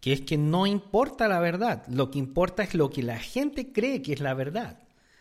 [0.00, 3.74] que es que no importa la verdad, lo que importa es lo que la gente
[3.74, 4.78] cree que es la verdad.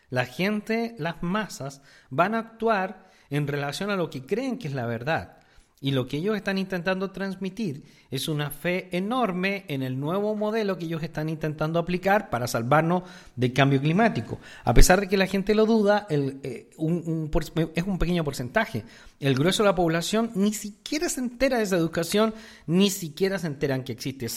[0.09, 4.73] La gente, las masas, van a actuar en relación a lo que creen que es
[4.73, 5.37] la verdad.
[5.81, 10.77] Y lo que ellos están intentando transmitir es una fe enorme en el nuevo modelo
[10.77, 13.03] que ellos están intentando aplicar para salvarnos
[13.35, 14.39] del cambio climático.
[14.63, 18.83] A pesar de que la gente lo duda, eh, es un pequeño porcentaje.
[19.19, 22.33] El grueso de la población ni siquiera se entera de esa educación,
[22.67, 24.27] ni siquiera se enteran que existe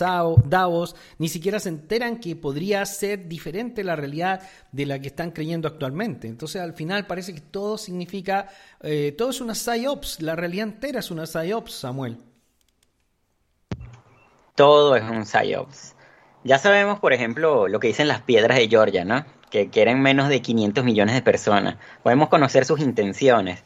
[0.45, 5.33] Davos, ni siquiera se enteran que podría ser diferente la realidad de la que están
[5.33, 6.29] creyendo actualmente.
[6.29, 8.49] Entonces al final parece que todo significa,
[8.81, 12.19] eh, todo es una psyops, la realidad entera es una psyops, Samuel
[14.59, 15.95] todo es un psyops.
[16.43, 19.25] Ya sabemos, por ejemplo, lo que dicen las piedras de Georgia, ¿no?
[19.51, 21.77] Que quieren menos de 500 millones de personas.
[22.03, 23.63] Podemos conocer sus intenciones.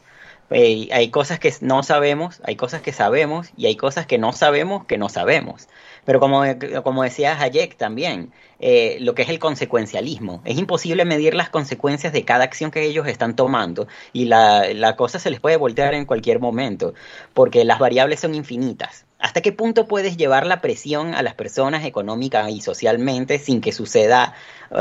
[0.53, 4.85] Hay cosas que no sabemos, hay cosas que sabemos y hay cosas que no sabemos
[4.85, 5.67] que no sabemos.
[6.05, 6.43] Pero como,
[6.83, 10.41] como decía Hayek también, eh, lo que es el consecuencialismo.
[10.45, 14.95] Es imposible medir las consecuencias de cada acción que ellos están tomando y la, la
[14.95, 16.93] cosa se les puede voltear en cualquier momento
[17.33, 19.05] porque las variables son infinitas.
[19.19, 23.71] ¿Hasta qué punto puedes llevar la presión a las personas económica y socialmente sin que
[23.71, 24.33] suceda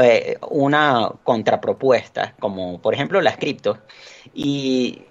[0.03, 3.79] eh, una contrapropuesta, como por ejemplo las criptos?
[4.35, 5.03] Y,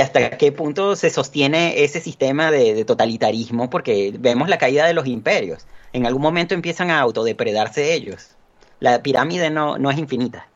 [0.00, 5.06] hasta qué punto se sostiene ese sistema de, totalitarismo, porque vemos la caída de los
[5.06, 5.66] imperios.
[5.92, 8.36] En algún momento empiezan a autodepredarse ellos.
[8.80, 10.48] La pirámide no, no es infinita.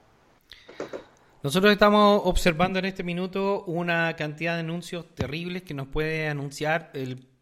[1.43, 6.91] Nosotros estamos observando en este minuto una cantidad de anuncios terribles que nos puede anunciar
[6.95, 7.33] el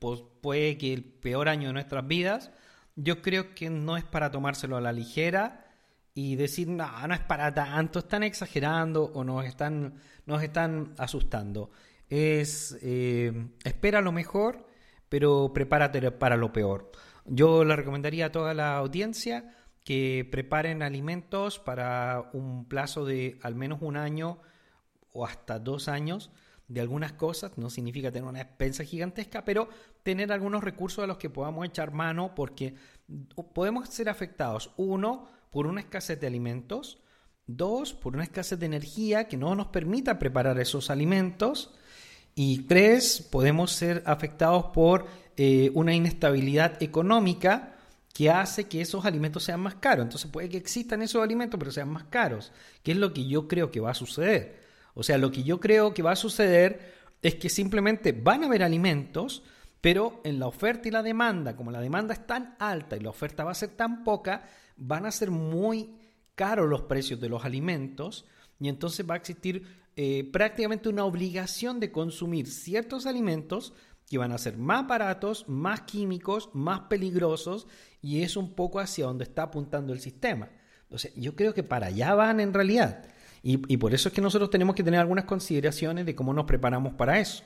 [0.41, 2.51] puede que el peor año de nuestras vidas,
[2.97, 5.67] yo creo que no es para tomárselo a la ligera
[6.15, 9.95] y decir, no, no es para tanto, están exagerando o nos están,
[10.31, 11.71] nos están asustando.
[12.09, 14.67] Es, eh, espera lo mejor,
[15.09, 16.91] pero prepárate para lo peor.
[17.27, 19.55] Yo le recomendaría a toda la audiencia
[19.85, 24.41] que preparen alimentos para un plazo de al menos un año
[25.13, 26.31] o hasta dos años
[26.69, 29.69] de algunas cosas, no significa tener una despensa gigantesca, pero
[30.05, 32.77] tener algunos recursos a los que podamos echar mano porque
[33.53, 37.03] podemos ser afectados, uno, por una escasez de alimentos,
[37.57, 41.73] dos, por una escasez de energía que no nos permita preparar esos alimentos,
[42.35, 47.77] y tres, podemos ser afectados por eh, una inestabilidad económica
[48.13, 50.05] que hace que esos alimentos sean más caros.
[50.05, 53.49] Entonces puede que existan esos alimentos, pero sean más caros, que es lo que yo
[53.49, 54.61] creo que va a suceder.
[54.95, 58.47] O sea, lo que yo creo que va a suceder es que simplemente van a
[58.47, 59.43] haber alimentos,
[59.81, 63.11] pero en la oferta y la demanda, como la demanda es tan alta y la
[63.11, 64.45] oferta va a ser tan poca,
[64.77, 66.00] van a ser muy
[66.41, 68.25] caros los precios de los alimentos
[68.59, 69.63] y entonces va a existir
[69.95, 73.75] eh, prácticamente una obligación de consumir ciertos alimentos
[74.09, 77.67] que van a ser más baratos, más químicos, más peligrosos
[78.01, 80.49] y es un poco hacia donde está apuntando el sistema.
[80.85, 83.05] Entonces, yo creo que para allá van en realidad.
[83.43, 86.95] Y, por eso es que nosotros tenemos que tener algunas consideraciones de cómo nos preparamos
[86.95, 87.45] para eso.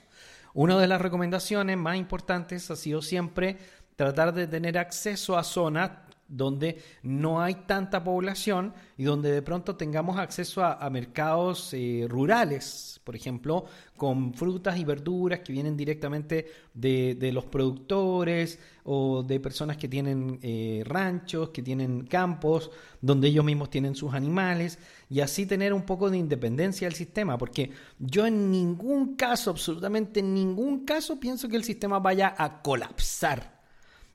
[0.53, 3.59] Una de las recomendaciones más importantes ha sido siempre
[3.97, 5.91] tratar de tener acceso a zonas
[6.35, 13.01] donde no hay tanta población y donde de pronto tengamos acceso a, mercados eh, rurales,
[13.05, 13.64] por ejemplo,
[13.97, 20.41] con frutas y verduras que vienen directamente de, los productores o de personas que tienen
[20.43, 22.70] eh, ranchos, que tienen campos,
[23.01, 24.78] donde ellos mismos tienen sus animales
[25.09, 30.20] y así tener un poco de independencia del sistema, porque yo en ningún caso, absolutamente
[30.20, 33.54] en ningún caso, pienso que el sistema vaya a colapsar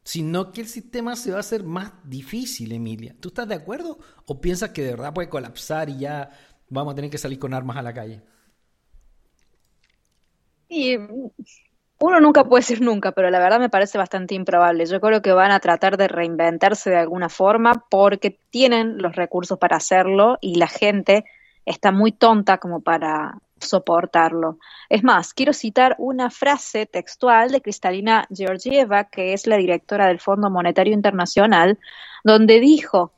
[0.10, 3.16] sino que el sistema se va a hacer más difícil, Emilia.
[3.20, 6.32] ¿Tú estás de acuerdo o piensas que de verdad puede colapsar y ya
[6.68, 8.24] vamos a tener que salir con armas a la calle?
[10.68, 14.88] Y uno nunca puede ser nunca, pero la verdad me parece bastante improbable.
[14.88, 19.60] Yo creo que van a tratar de reinventarse de alguna forma porque tienen los recursos
[19.60, 21.24] para hacerlo y la gente
[21.66, 24.58] está muy tonta como para soportarlo.
[24.90, 30.20] Es más, quiero citar una frase textual de Cristalina Georgieva, que es la directora del
[30.20, 31.80] Fondo Monetario Internacional,
[32.24, 33.12] donde dijo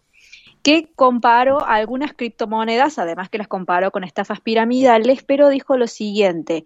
[0.64, 6.66] que comparó algunas criptomonedas, además que las comparó con estafas piramidales, pero dijo lo siguiente,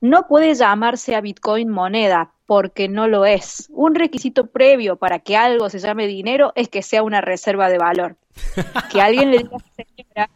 [0.00, 3.68] no puede llamarse a Bitcoin moneda porque no lo es.
[3.70, 7.78] Un requisito previo para que algo se llame dinero es que sea una reserva de
[7.78, 8.16] valor.
[8.92, 9.38] Que alguien le
[9.96, 10.30] diga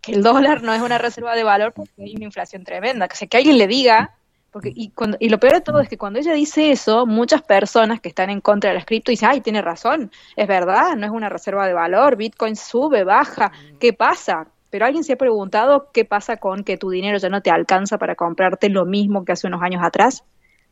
[0.00, 3.08] que el dólar no es una reserva de valor porque hay una inflación tremenda.
[3.08, 4.14] Que, que alguien le diga,
[4.50, 7.42] porque, y, cuando, y lo peor de todo es que cuando ella dice eso, muchas
[7.42, 11.06] personas que están en contra de las cripto dicen, ay, tiene razón, es verdad, no
[11.06, 14.48] es una reserva de valor, Bitcoin sube, baja, ¿qué pasa?
[14.70, 17.98] Pero alguien se ha preguntado qué pasa con que tu dinero ya no te alcanza
[17.98, 20.24] para comprarte lo mismo que hace unos años atrás.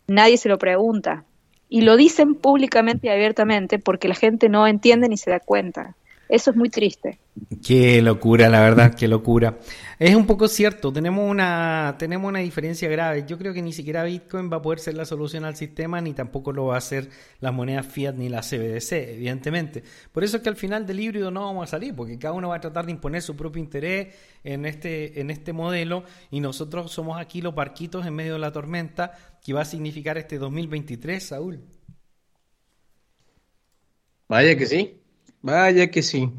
[0.06, 1.24] Nadie se lo pregunta.
[1.68, 5.96] Y lo dicen públicamente y abiertamente porque la gente no entiende ni se da cuenta.
[6.28, 7.18] Eso es muy triste.
[7.64, 9.58] Qué locura, la verdad, qué locura.
[9.98, 13.24] Es un poco cierto, tenemos una, tenemos una diferencia grave.
[13.26, 16.14] Yo creo que ni siquiera Bitcoin va a poder ser la solución al sistema, ni
[16.14, 17.08] tampoco lo va a ser
[17.40, 19.84] las monedas fiat ni la CBDC, evidentemente.
[20.12, 22.48] Por eso es que al final del híbrido no vamos a salir, porque cada uno
[22.48, 26.90] va a tratar de imponer su propio interés en este, en este modelo, y nosotros
[26.90, 29.12] somos aquí los barquitos en medio de la tormenta
[29.44, 31.60] que va a significar este 2023, Saúl.
[34.28, 35.00] Vaya que sí,
[35.42, 36.30] vaya que sí.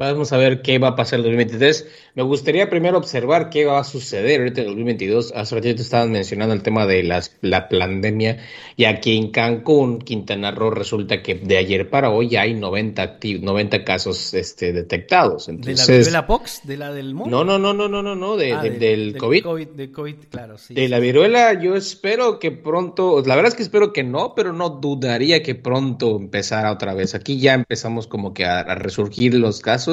[0.00, 1.86] Vamos a ver qué va a pasar en el 2023.
[2.14, 5.34] Me gustaría primero observar qué va a suceder ahorita en el 2022.
[5.36, 8.38] Hace ratito estaban mencionando el tema de las, la pandemia
[8.78, 13.18] y aquí en Cancún, Quintana Roo, resulta que de ayer para hoy ya hay 90,
[13.42, 15.50] 90 casos este, detectados.
[15.50, 16.60] Entonces, ¿De la viruela POX?
[16.64, 17.44] ¿De la del mundo?
[17.44, 19.68] No, no, no, no, no, no, de, ah, del, COVID.
[19.68, 20.72] De COVID, claro, sí.
[20.72, 24.54] De la viruela yo espero que pronto, la verdad es que espero que no, pero
[24.54, 27.14] no dudaría que pronto empezara otra vez.
[27.14, 29.89] Aquí ya empezamos como que a resurgir los casos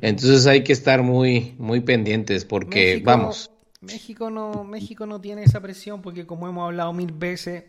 [0.00, 3.50] entonces hay que estar muy, muy pendientes porque vamos.
[3.80, 7.64] México no, México no tiene esa presión porque como hemos hablado mil veces,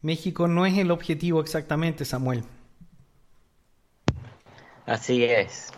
[0.00, 2.44] México no es el objetivo exactamente, Samuel.
[4.86, 5.72] Así es.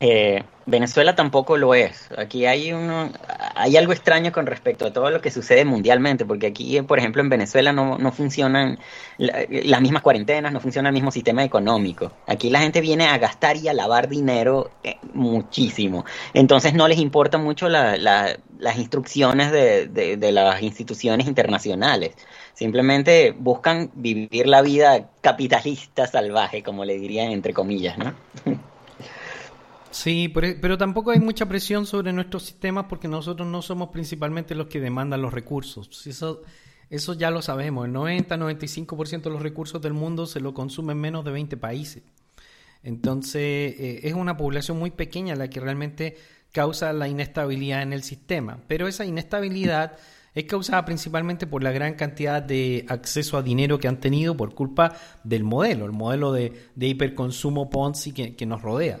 [0.00, 2.08] Eh, Venezuela tampoco lo es.
[2.16, 3.10] Aquí hay uno,
[3.54, 7.20] hay algo extraño con respecto a todo lo que sucede mundialmente, porque aquí, por ejemplo,
[7.20, 8.78] en Venezuela no, no funcionan
[9.18, 12.12] las mismas cuarentenas, no funciona el mismo sistema económico.
[12.26, 16.04] Aquí la gente viene a gastar y a lavar dinero eh, muchísimo.
[16.32, 18.38] Entonces no les importa mucho las
[18.76, 22.12] instrucciones de, de las instituciones internacionales.
[22.54, 28.14] Simplemente buscan vivir la vida capitalista salvaje, como le dirían entre comillas, ¿no?
[29.90, 34.68] Sí, pero, tampoco hay mucha presión sobre nuestros sistemas porque nosotros no somos principalmente los
[34.68, 36.06] que demandan los recursos.
[36.06, 36.42] Eso,
[36.90, 37.86] eso ya lo sabemos.
[37.86, 42.04] El 90-95% de los recursos del mundo se lo consumen menos de 20 países.
[42.84, 46.16] Entonces, eh, es una población muy pequeña la que realmente
[46.52, 48.60] causa la inestabilidad en el sistema.
[48.68, 49.98] Pero esa inestabilidad
[50.34, 54.54] es causada principalmente por la gran cantidad de acceso a dinero que han tenido por
[54.54, 59.00] culpa del modelo, el modelo de, hiperconsumo Ponzi que nos rodea.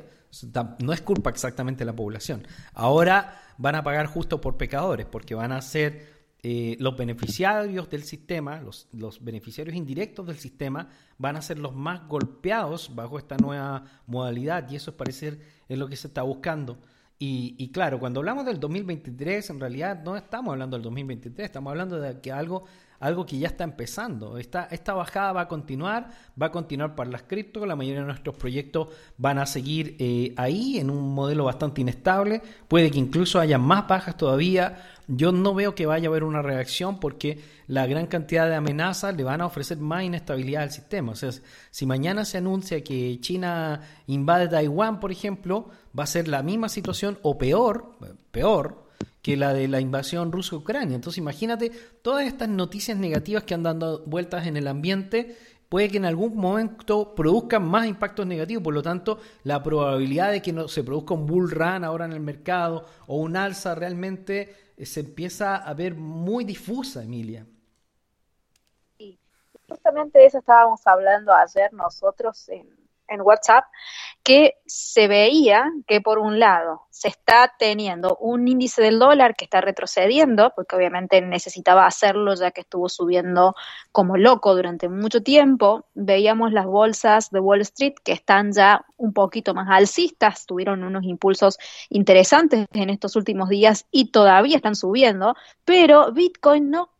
[0.78, 2.46] No es culpa exactamente de la población.
[2.74, 8.04] Ahora van a pagar justo por pecadores, porque van a ser eh, los beneficiarios del
[8.04, 8.88] sistema, los,
[9.22, 14.76] beneficiarios indirectos del sistema, van a ser los más golpeados bajo esta nueva modalidad, y
[14.76, 16.78] eso es parecer es lo que se está buscando.
[17.18, 21.70] Y, y, claro, cuando hablamos del 2023, en realidad no estamos hablando del 2023, estamos
[21.70, 22.64] hablando de que algo
[23.00, 24.36] algo que ya está empezando.
[24.36, 28.06] Esta, esta bajada va a continuar, va a continuar para las cripto, la mayoría de
[28.06, 33.40] nuestros proyectos van a seguir eh, ahí en un modelo bastante inestable, puede que incluso
[33.40, 34.86] haya más bajas todavía.
[35.08, 39.16] Yo no veo que vaya a haber una reacción porque la gran cantidad de amenazas
[39.16, 41.12] le van a ofrecer más inestabilidad al sistema.
[41.12, 41.30] O sea,
[41.70, 46.68] si mañana se anuncia que China invade Taiwán, por ejemplo, va a ser la misma
[46.68, 47.96] situación o peor,
[48.30, 48.89] peor,
[49.22, 50.94] que la de la invasión rusa-Ucrania.
[50.94, 51.70] Entonces imagínate
[52.02, 55.36] todas estas noticias negativas que han dado vueltas en el ambiente,
[55.68, 60.42] puede que en algún momento produzcan más impactos negativos, por lo tanto la probabilidad de
[60.42, 64.72] que no, se produzca un bull run ahora en el mercado o un alza realmente
[64.76, 67.46] eh, se empieza a ver muy difusa, Emilia.
[68.96, 69.18] Sí,
[69.68, 72.79] justamente de eso estábamos hablando ayer nosotros en,
[73.10, 73.64] en WhatsApp
[74.22, 79.44] que se veía que por un lado se está teniendo un índice del dólar que
[79.44, 83.54] está retrocediendo, porque obviamente necesitaba hacerlo ya que estuvo subiendo
[83.92, 85.86] como loco durante mucho tiempo.
[85.94, 91.04] Veíamos las bolsas de Wall Street que están ya un poquito más alcistas, tuvieron unos
[91.04, 91.58] impulsos
[91.88, 95.34] interesantes en estos últimos días y todavía están subiendo,
[95.64, 96.90] pero Bitcoin no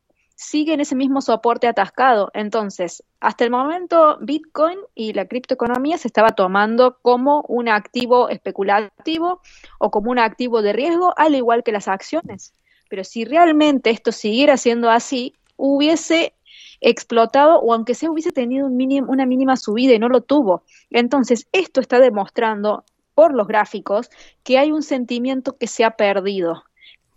[0.41, 2.30] sigue en ese mismo soporte atascado.
[2.32, 9.43] Entonces, hasta el momento, Bitcoin y la criptoeconomía se estaba tomando como un activo especulativo
[9.78, 12.55] o como un activo de riesgo, al igual que las acciones.
[12.88, 16.32] Pero si realmente esto siguiera siendo así, hubiese
[16.80, 20.62] explotado o aunque sea hubiese tenido un una mínima subida y no lo tuvo.
[20.88, 22.84] Entonces, esto está demostrando
[23.14, 24.09] por los gráficos
[24.43, 26.64] que hay un sentimiento que se ha perdido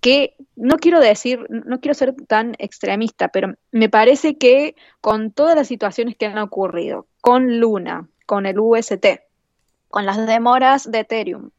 [0.03, 5.55] que no quiero decir, no quiero ser tan extremista, pero me parece que con todas
[5.55, 9.05] las situaciones que han ocurrido, con Luna, con el UST,
[9.87, 11.51] con las demoras de Ethereum,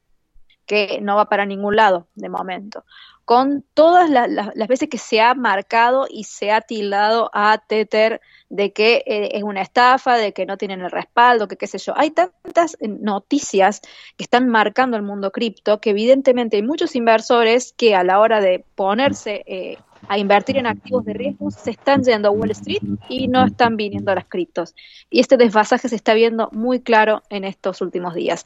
[0.66, 2.84] que no va para ningún lado de momento,
[3.24, 8.20] con todas las veces que se ha marcado y se ha tildado a Tether
[8.50, 11.78] de que eh, es una estafa, de que no tienen el respaldo, que qué sé
[11.78, 11.94] yo.
[11.96, 13.80] Hay tantas noticias
[14.16, 18.40] que están marcando el mundo cripto que evidentemente hay muchos inversores que a la hora
[18.40, 22.82] de ponerse eh, a invertir en activos de riesgo se están yendo a Wall Street
[23.08, 24.74] y no están viniendo a las criptos.
[25.08, 28.44] Y este desfasaje se está viendo muy claro en estos últimos días.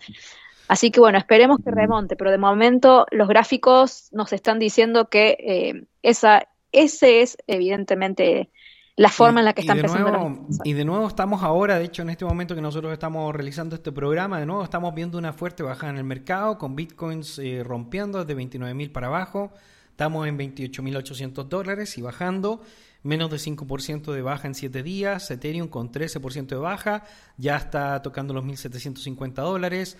[0.68, 5.36] Así que bueno, esperemos que remonte, pero de momento los gráficos nos están diciendo que
[5.40, 8.50] eh, esa, ese es evidentemente
[8.94, 12.10] la forma en la que están empezando Y de nuevo estamos ahora, de hecho en
[12.10, 15.92] este momento que nosotros estamos realizando este programa, de nuevo estamos viendo una fuerte bajada
[15.92, 19.52] en el mercado, con bitcoins eh, rompiendo desde 29.000 para abajo,
[19.90, 22.60] estamos en 28.800 dólares y bajando,
[23.04, 27.04] menos de 5% de baja en 7 días, Ethereum con 13% de baja,
[27.38, 29.96] ya está tocando los 1.750 dólares.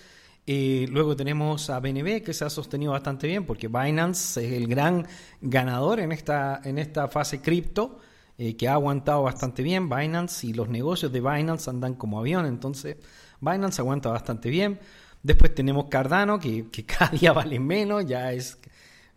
[0.51, 4.67] Eh, luego tenemos a BNB que se ha sostenido bastante bien porque Binance es el
[4.67, 5.07] gran
[5.43, 8.01] ganador en esta, en esta fase cripto.
[8.39, 9.91] Eh, que ha aguantado bastante bien.
[9.91, 12.97] Binance y los negocios de Binance andan como avión, entonces
[13.41, 14.79] Binance aguanta bastante bien.
[15.23, 18.57] Después tenemos Cardano, que, cada día vale menos, ya es,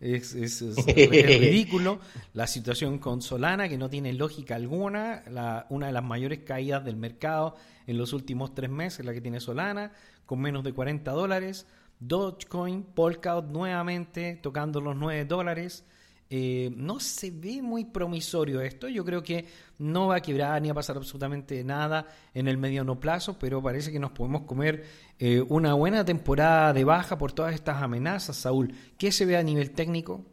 [0.00, 0.34] es,
[0.86, 2.00] ridículo.
[2.34, 5.22] La situación con Solana, que no tiene lógica alguna,
[5.70, 7.56] una de las mayores caídas del mercado
[7.86, 9.92] en los últimos tres meses, la que tiene Solana
[10.32, 11.66] con menos de 40 dólares.
[12.00, 15.84] Dogecoin, Polkadot nuevamente tocando los 9 dólares.
[16.30, 18.88] Eh, no se ve muy promisorio esto.
[18.88, 19.44] Yo creo que
[19.76, 23.92] no va a quebrar ni a pasar absolutamente nada en el mediano plazo, pero parece
[23.92, 24.84] que nos podemos comer
[25.18, 28.34] eh, una buena temporada de baja por todas estas amenazas.
[28.34, 30.24] Saúl, ¿qué se ve a nivel técnico?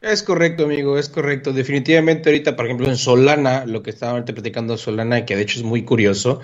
[0.00, 1.52] Es correcto, amigo, es correcto.
[1.52, 5.64] Definitivamente ahorita, por ejemplo, en Solana, lo que estaba platicando Solana, que de hecho es
[5.64, 6.42] muy curioso,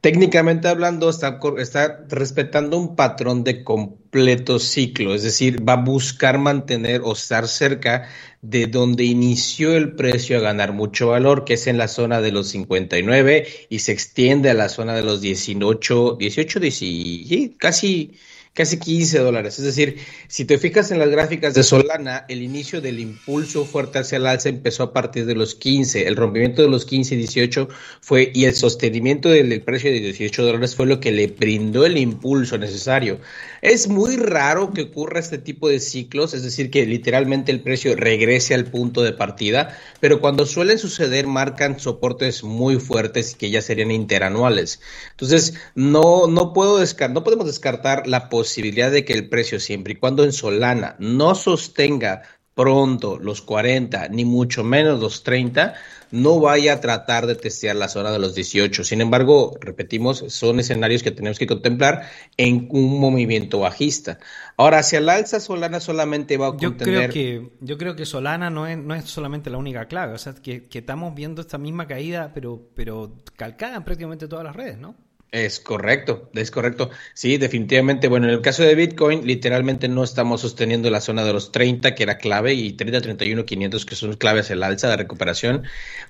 [0.00, 6.38] Técnicamente hablando, está, está respetando un patrón de completo ciclo, es decir, va a buscar
[6.38, 8.08] mantener o estar cerca
[8.40, 12.30] de donde inició el precio a ganar mucho valor, que es en la zona de
[12.30, 18.12] los 59 y se extiende a la zona de los 18, 18, 18 casi
[18.54, 19.58] casi 15 dólares.
[19.58, 24.00] Es decir, si te fijas en las gráficas de Solana, el inicio del impulso fuerte
[24.00, 26.06] hacia el alza empezó a partir de los 15.
[26.06, 27.68] El rompimiento de los 15 y 18
[28.00, 31.98] fue, y el sostenimiento del, precio de 18 dólares fue lo que le brindó el
[31.98, 33.20] impulso necesario.
[33.62, 37.94] Es muy raro que ocurra este tipo de ciclos, es decir, que literalmente el precio
[37.96, 43.62] regrese al punto de partida, pero cuando suelen suceder marcan soportes muy fuertes que ya
[43.62, 44.80] serían interanuales.
[45.12, 49.58] Entonces, no, no, puedo descartar, no podemos descartar la posibilidad posibilidad de que el precio,
[49.58, 52.22] siempre y cuando en Solana no sostenga
[52.54, 55.74] pronto los 40, ni mucho menos los 30,
[56.12, 58.84] no vaya a tratar de testear la zona de los 18.
[58.84, 64.20] Sin embargo, repetimos, son escenarios que tenemos que contemplar en un movimiento bajista.
[64.56, 66.78] Ahora, hacia el alza, Solana solamente va a contener...
[66.78, 70.14] Yo creo que, yo creo que Solana no es, no es solamente la única clave,
[70.14, 74.44] o sea, que, que estamos viendo esta misma caída, pero, pero calcada en prácticamente todas
[74.44, 74.94] las redes, ¿no?
[75.30, 76.88] Es correcto, es correcto.
[77.12, 78.08] Sí, definitivamente.
[78.08, 81.94] Bueno, en el caso de Bitcoin, literalmente no estamos sosteniendo la zona de los 30,
[81.94, 85.64] que era clave, y 30, 31, 500, que son claves el alza de recuperación.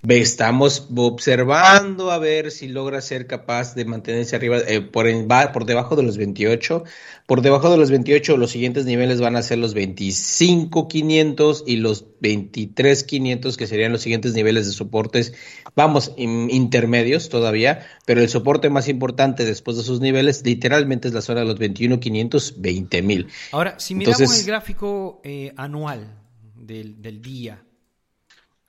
[0.07, 5.09] Estamos observando a ver si logra ser capaz de mantenerse arriba, eh, por,
[5.53, 6.85] por debajo de los 28.
[7.27, 12.07] Por debajo de los 28, los siguientes niveles van a ser los 25,500 y los
[12.21, 15.35] 23,500, que serían los siguientes niveles de soportes,
[15.75, 21.21] vamos, intermedios todavía, pero el soporte más importante después de esos niveles literalmente es la
[21.21, 23.29] zona de los 21,500, 20,000.
[23.53, 26.15] Ahora, si miramos el gráfico eh, anual
[26.55, 27.63] del, día.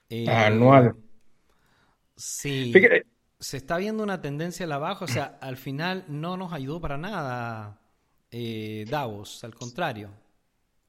[0.09, 0.95] Eh, anual.
[2.15, 2.73] Sí.
[3.39, 6.81] se está viendo una tendencia a la baja, o sea, al final no nos ayudó
[6.81, 7.79] para nada
[8.31, 10.09] eh, Davos, al contrario.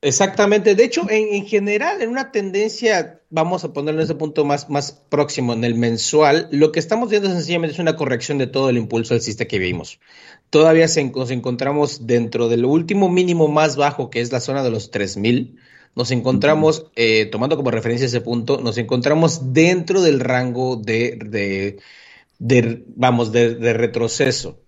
[0.02, 4.70] Exactamente, de hecho, en, general, en una tendencia, vamos a ponerlo en ese punto más,
[4.70, 8.70] más próximo, en el mensual, lo que estamos viendo sencillamente es una corrección de todo
[8.70, 10.00] el impulso alcista que vimos.
[10.48, 14.90] Todavía nos encontramos dentro del último mínimo más bajo, que es la zona de los
[14.90, 15.58] 3000.
[15.94, 21.76] Nos encontramos, eh, tomando como referencia ese punto, nos encontramos dentro del rango de,
[22.38, 24.60] de, vamos, de, de retroceso.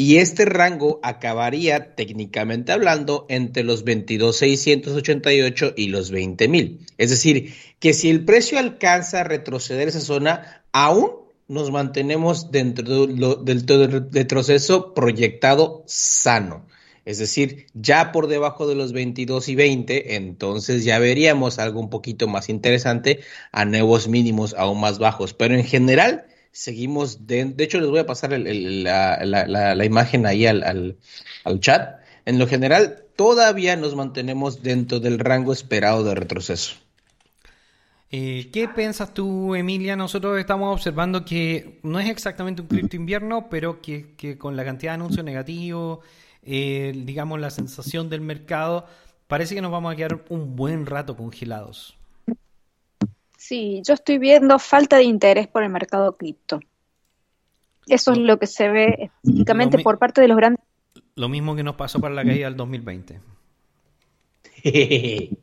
[0.00, 6.86] Y este rango acabaría, técnicamente hablando, entre los 22.688 y los 20.000.
[6.98, 11.10] Es decir, que si el precio alcanza a retroceder esa zona, aún
[11.48, 16.64] nos mantenemos dentro del retroceso proyectado sano.
[17.04, 21.90] Es decir, ya por debajo de los 22 y 20, entonces ya veríamos algo un
[21.90, 23.18] poquito más interesante
[23.50, 25.34] a nuevos mínimos aún más bajos.
[25.34, 26.26] Pero en general,
[26.58, 30.98] seguimos, de, de hecho les voy a pasar la, imagen ahí al,
[31.60, 32.00] chat.
[32.26, 36.74] En lo general, todavía nos mantenemos dentro del rango esperado de retroceso.
[38.10, 39.94] Eh, ¿Qué piensas tú, Emilia?
[39.94, 44.92] Nosotros estamos observando que no es exactamente un cripto invierno, pero que, con la cantidad
[44.92, 46.00] de anuncios negativos,
[46.42, 48.84] eh, digamos, la sensación del mercado,
[49.28, 51.97] parece que nos vamos a quedar un buen rato congelados.
[53.48, 56.60] Sí, yo estoy viendo falta de interés por el mercado cripto.
[57.86, 60.62] Eso es lo que se ve específicamente por parte de los grandes.
[61.14, 63.20] Lo mismo que nos pasó para la caída del 2020.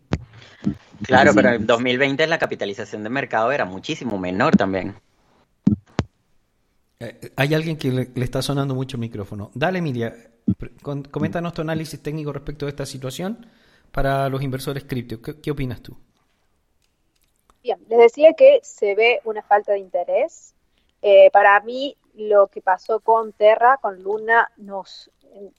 [1.01, 4.93] claro, pero en 2020 la capitalización de mercado era muchísimo menor también.
[6.99, 9.49] Eh, hay alguien que le, está sonando mucho el micrófono.
[9.55, 10.13] Dale, Emilia,
[11.09, 13.47] coméntanos tu análisis técnico respecto a esta situación
[13.91, 15.19] para los inversores cripto.
[15.19, 15.97] qué opinas tú?
[17.66, 20.53] Bien, les decía que se ve una falta de interés.
[21.01, 25.09] Eh, para mí, lo que pasó con Terra, con Luna, nos,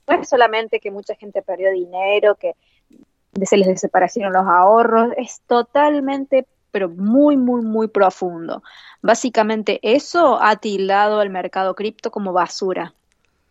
[0.07, 2.55] no es solamente que mucha gente perdió dinero, que
[3.43, 8.63] se les desaparecieron los ahorros, es totalmente, pero muy, muy, muy profundo.
[9.01, 12.93] Básicamente eso ha tildado el mercado cripto como basura,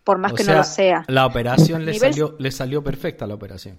[0.03, 1.05] por más que no lo sea.
[1.09, 3.79] La operación le, salió, le salió perfecta la operación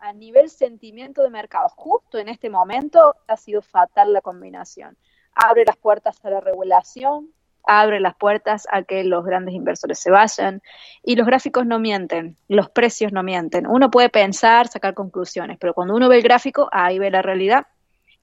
[0.00, 4.96] a nivel sentimiento de mercado, justo en este momento ha sido fatal la combinación.
[5.34, 7.28] Abre las puertas a la regulación,
[7.64, 10.62] abre las puertas a que los grandes inversores se vayan
[11.02, 13.66] y los gráficos no mienten, los precios no mienten.
[13.66, 17.66] Uno puede pensar, sacar conclusiones, pero cuando uno ve el gráfico, ahí ve la realidad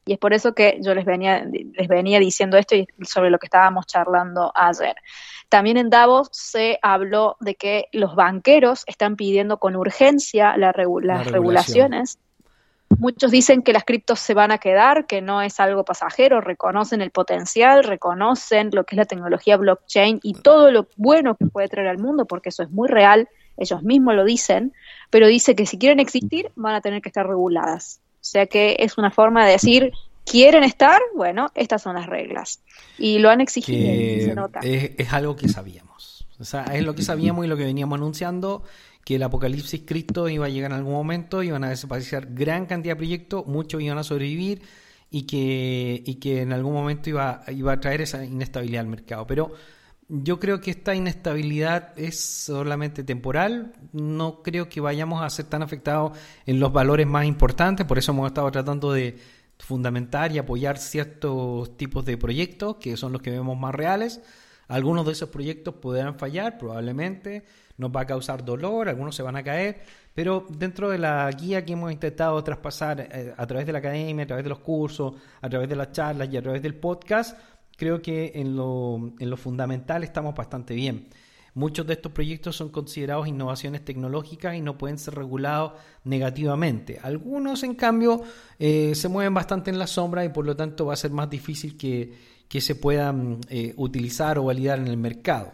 [0.08, 3.39] y es por eso que yo les venía, les venía diciendo esto y sobre lo
[3.39, 4.95] que estábamos charlando ayer.
[5.49, 12.20] También en Davos se habló de que los banqueros están pidiendo con urgencia las regulaciones.
[12.99, 17.01] Muchos dicen que las criptos se van a quedar, que no es algo pasajero, reconocen
[17.01, 21.68] el potencial, reconocen lo que es la tecnología blockchain y todo lo bueno que puede
[21.68, 23.28] traer al mundo, porque eso es muy real,
[23.58, 24.74] ellos mismos lo dicen,
[25.10, 27.99] pero dice que si quieren existir van a tener que estar reguladas.
[28.28, 29.93] O sea que es una forma de decir,
[30.25, 32.59] quieren estar, bueno, estas son las reglas.
[32.97, 34.59] Y lo han exigido, se nota.
[34.61, 36.28] Es, algo que sabíamos.
[36.39, 38.63] O sea, es lo que sabíamos y lo que veníamos anunciando,
[39.05, 42.93] que el apocalipsis Cristo iba a llegar en algún momento, iban a desaparecer gran cantidad
[42.93, 44.61] de proyectos, muchos iban a sobrevivir
[45.09, 49.25] y que, y que en algún momento iba, iba a traer esa inestabilidad al mercado.
[49.25, 49.53] Pero
[50.10, 53.74] yo creo que esta inestabilidad es solamente temporal.
[53.91, 57.86] No creo que vayamos a ser tan afectados en los valores más importantes.
[57.86, 59.18] Por eso hemos estado tratando de,
[59.60, 64.22] fundamentar y apoyar ciertos tipos de proyectos que son los que vemos más reales.
[64.68, 67.45] Algunos de esos proyectos podrán fallar, probablemente,
[67.78, 69.82] nos va a causar dolor, algunos se van a caer,
[70.14, 74.24] pero dentro de la guía que hemos intentado traspasar eh, a través de la academia,
[74.24, 77.39] a través de los cursos, a través de las charlas y a través del podcast,
[77.78, 81.07] creo que en lo, en lo fundamental estamos bastante bien.
[81.57, 85.73] Muchos de estos proyectos son considerados innovaciones tecnológicas y no pueden ser regulados
[86.03, 86.99] negativamente.
[87.01, 88.21] Algunos, en cambio,
[88.59, 91.32] eh, se mueven bastante en la sombra y por lo tanto va a ser más
[91.32, 92.13] difícil que,
[92.61, 95.51] se puedan eh, utilizar o validar en el mercado.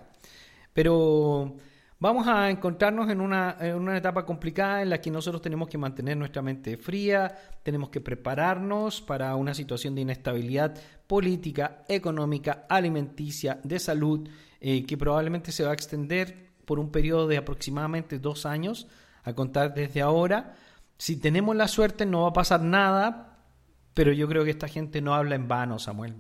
[0.74, 1.56] Pero
[2.04, 5.78] vamos a encontrarnos en una, en una, etapa complicada en la que nosotros tenemos que
[5.78, 7.34] mantener nuestra mente fría,
[7.64, 10.76] tenemos que prepararnos para una situación de inestabilidad
[11.08, 14.28] política, económica, alimenticia, de salud
[14.60, 18.88] eh, que probablemente se va a extender por un periodo de aproximadamente dos años,
[19.24, 20.58] a contar desde ahora.
[20.98, 23.38] Si tenemos la suerte no va a pasar nada,
[23.94, 26.16] pero yo creo que esta gente no habla en vano, Samuel.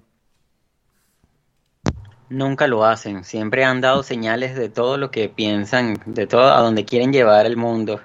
[2.34, 6.62] Nunca lo hacen, siempre han dado señales de todo lo que piensan, de todo a
[6.62, 8.02] donde quieren llevar el mundo.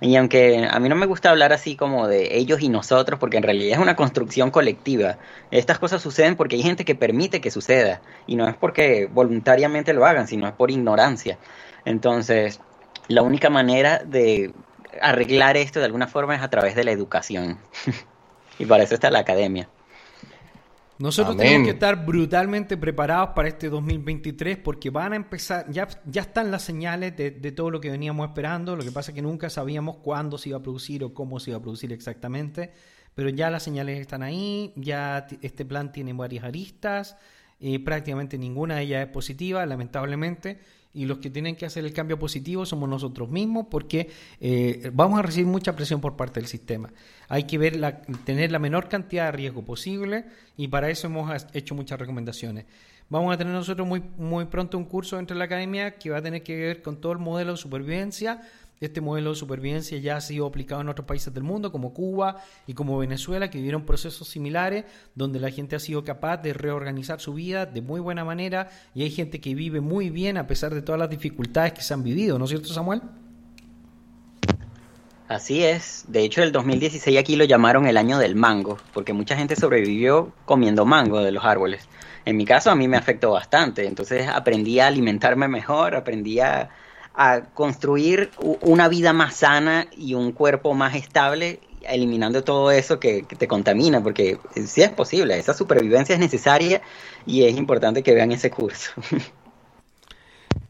[0.00, 3.36] Y aunque a mí no me gusta hablar así como de ellos y nosotros, porque
[3.36, 5.18] en realidad es una construcción colectiva.
[5.52, 8.02] Estas cosas suceden porque hay gente que permite que suceda.
[8.26, 11.38] Y no es porque voluntariamente lo hagan, sino es por ignorancia.
[11.84, 12.60] Entonces,
[13.06, 14.52] la única manera de
[15.00, 17.58] arreglar esto de alguna forma es a través de la educación.
[18.58, 19.68] y para eso está la academia.
[21.00, 26.20] Nosotros tenemos que estar brutalmente preparados para este 2023 porque van a empezar, ya, ya
[26.20, 29.48] están las señales de, todo lo que veníamos esperando, lo que pasa es que nunca
[29.48, 32.72] sabíamos cuándo se iba a producir o cómo se iba a producir exactamente,
[33.14, 37.16] pero ya las señales están ahí, ya este plan tiene varias aristas,
[37.60, 40.60] eh, prácticamente ninguna de ellas es positiva, lamentablemente,
[40.92, 44.10] y los que tienen que hacer el cambio positivo somos nosotros mismos porque
[44.40, 46.92] eh, vamos a recibir mucha presión por parte del sistema.
[47.28, 50.24] Hay que ver la, tener la menor cantidad de riesgo posible
[50.56, 52.66] y para eso hemos hecho muchas recomendaciones.
[53.08, 56.18] Vamos a tener nosotros muy, muy pronto un curso dentro de la academia que va
[56.18, 58.40] a tener que ver con todo el modelo de supervivencia
[58.80, 62.42] este modelo de supervivencia ya ha sido aplicado en otros países del mundo, como Cuba
[62.66, 67.20] y como Venezuela, que vivieron procesos similares, donde la gente ha sido capaz de reorganizar
[67.20, 70.72] su vida de muy buena manera y hay gente que vive muy bien a pesar
[70.74, 73.02] de todas las dificultades que se han vivido, ¿no es cierto, Samuel?
[75.28, 76.06] Así es.
[76.08, 80.32] De hecho, el 2016 aquí lo llamaron el año del mango, porque mucha gente sobrevivió
[80.46, 81.86] comiendo mango de los árboles.
[82.24, 83.86] En mi caso, a mí me afectó bastante.
[83.86, 86.70] Entonces, aprendí a alimentarme mejor, aprendí a
[87.22, 88.30] a construir
[88.62, 94.02] una vida más sana y un cuerpo más estable, eliminando todo eso que, te contamina,
[94.02, 96.80] porque sí es posible, esa supervivencia es necesaria
[97.26, 98.92] y es importante que vean ese curso.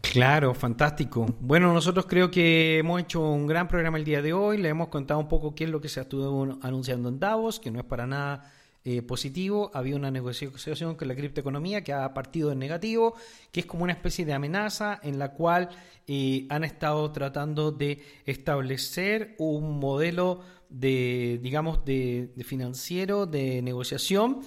[0.03, 1.27] Claro, fantástico.
[1.41, 4.89] Bueno, nosotros creo que hemos hecho un gran programa el día de hoy, le hemos
[4.89, 7.85] contado un poco qué es lo que se estuvo anunciando en Davos, que no es
[7.85, 8.51] para nada
[8.83, 13.15] eh, positivo, había una negociación con la criptoeconomía que ha partido en negativo,
[13.53, 15.69] que es como una especie de amenaza en la cual
[16.07, 20.41] eh, han estado tratando de establecer un modelo
[20.71, 24.41] de, digamos, de, financiero, de negociación.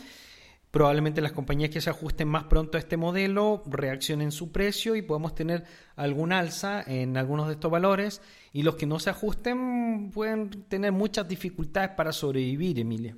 [0.71, 5.03] Probablemente las compañías que se ajusten más pronto a este modelo reaccionen su precio y
[5.03, 5.63] podemos tener
[5.95, 8.19] algún alza en algunos de estos valores
[8.51, 13.15] y los que no se ajusten pueden tener muchas dificultades para sobrevivir, Emilia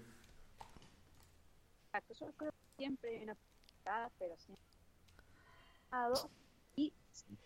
[2.77, 3.35] siempre una
[4.17, 4.65] pero siempre
[6.75, 6.91] y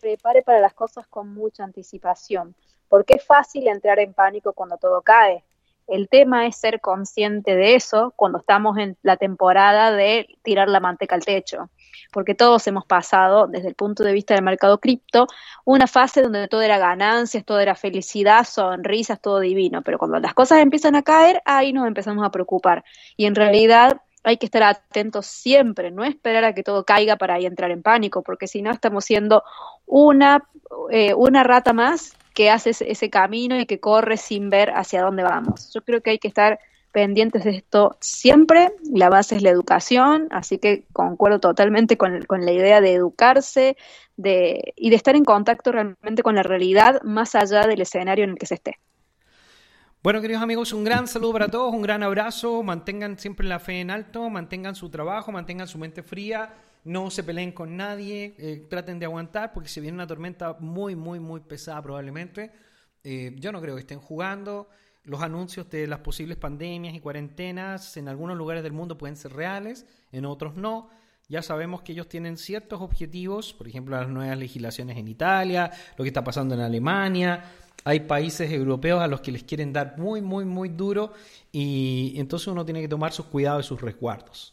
[0.00, 2.54] prepare para las cosas con mucha anticipación,
[2.88, 5.44] porque es fácil entrar en pánico cuando todo cae.
[5.86, 10.80] El tema es ser consciente de eso cuando estamos en la temporada de tirar la
[10.80, 11.68] manteca al techo,
[12.10, 15.26] porque todos hemos pasado, desde el punto de vista del mercado cripto,
[15.64, 20.32] una fase donde todo era ganancias, todo era felicidad, sonrisas, todo divino, pero cuando las
[20.32, 22.82] cosas empiezan a caer, ahí nos empezamos a preocupar.
[23.16, 27.34] Y en realidad hay que estar atentos siempre, no esperar a que todo caiga para
[27.34, 29.42] ahí entrar en pánico, porque si no estamos siendo
[29.86, 30.44] una,
[30.90, 35.22] eh, una rata más que hace ese, camino y que corre sin ver hacia dónde
[35.22, 35.72] vamos.
[35.72, 36.60] Yo creo que hay que estar
[36.92, 38.72] pendientes de esto siempre.
[38.92, 43.76] La base es la educación, así que concuerdo totalmente con, con la idea de educarse
[44.16, 48.30] de, y de estar en contacto realmente con la realidad más allá del escenario en
[48.30, 48.78] el que se esté.
[50.02, 53.82] Bueno, queridos amigos, un gran saludo para todos, un gran abrazo, mantengan siempre la fe
[53.82, 56.54] en alto, mantengan su trabajo, mantengan su mente fría,
[56.84, 60.96] no se peleen con nadie, eh, traten de aguantar porque se viene una tormenta muy,
[60.96, 62.50] muy, muy pesada probablemente.
[63.04, 64.70] Eh, yo no creo que estén jugando.
[65.04, 69.34] Los anuncios de las posibles pandemias y cuarentenas en algunos lugares del mundo pueden ser
[69.34, 70.88] reales, en otros no.
[71.30, 76.02] Ya sabemos que ellos tienen ciertos objetivos, por ejemplo, las nuevas legislaciones en Italia, lo
[76.02, 77.44] que está pasando en Alemania,
[77.84, 81.12] hay países europeos a los que les quieren dar muy, muy, muy duro
[81.52, 84.52] y entonces uno tiene que tomar sus cuidados y sus resguardos.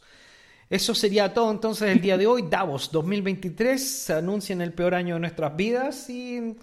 [0.70, 2.44] Eso sería todo entonces el día de hoy.
[2.48, 6.56] Davos 2023 se anuncia en el peor año de nuestras vidas y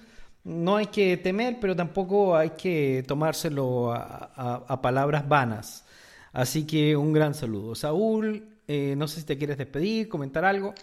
[0.46, 5.84] no hay que temer, pero tampoco hay que tomárselo a, palabras vanas.
[6.32, 7.76] Así que un gran saludo.
[7.76, 10.74] Saúl, eh, no sé si te quieres despedir, comentar algo.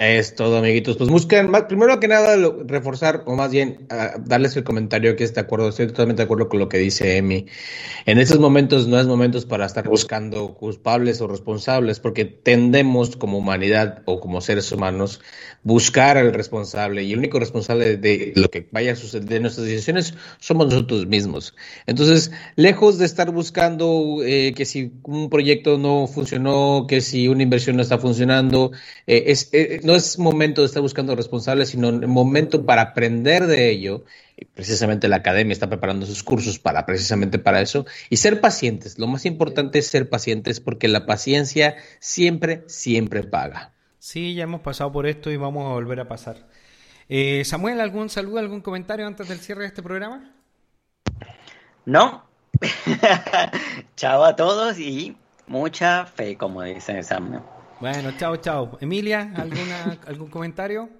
[0.00, 0.96] Es todo, amiguitos.
[0.96, 5.38] Pues busquen, primero que nada, reforzar, o más bien ah, darles el comentario que de
[5.38, 7.44] acuerdo, estoy totalmente de acuerdo con lo que dice Emi.
[8.06, 13.36] En estos momentos no es momentos para estar buscando culpables o responsables, porque tendemos como
[13.36, 15.20] humanidad o como seres humanos
[15.64, 19.66] buscar al responsable y el único responsable de lo que vaya a suceder de nuestras
[19.66, 21.54] decisiones somos nosotros mismos.
[21.86, 27.42] Entonces, lejos de estar buscando eh, que si un proyecto no funcionó, que si una
[27.42, 28.72] inversión no está funcionando,
[29.06, 33.70] eh, es, eh, no es momento de estar buscando responsables, sino momento para aprender de
[33.70, 34.04] ello.
[34.54, 39.00] precisamente la academia está preparando sus cursos para precisamente para eso y ser pacientes.
[39.00, 43.72] Lo más importante es ser pacientes porque la paciencia siempre, siempre paga.
[43.98, 46.46] Sí, ya hemos pasado por esto y vamos a volver a pasar.
[47.08, 50.32] Eh, Samuel, ¿algún saludo, algún comentario antes del cierre de este programa?
[51.84, 52.24] No.
[53.96, 55.16] chao a todos y
[55.48, 57.42] mucha fe, como dice Sam.
[57.80, 58.76] Bueno, chao, chao.
[58.82, 60.90] Emilia, ¿alguna, ¿algún comentario?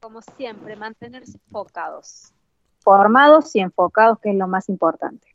[0.00, 2.32] Como siempre, mantenerse enfocados,
[2.80, 5.29] formados y enfocados, que es lo más importante.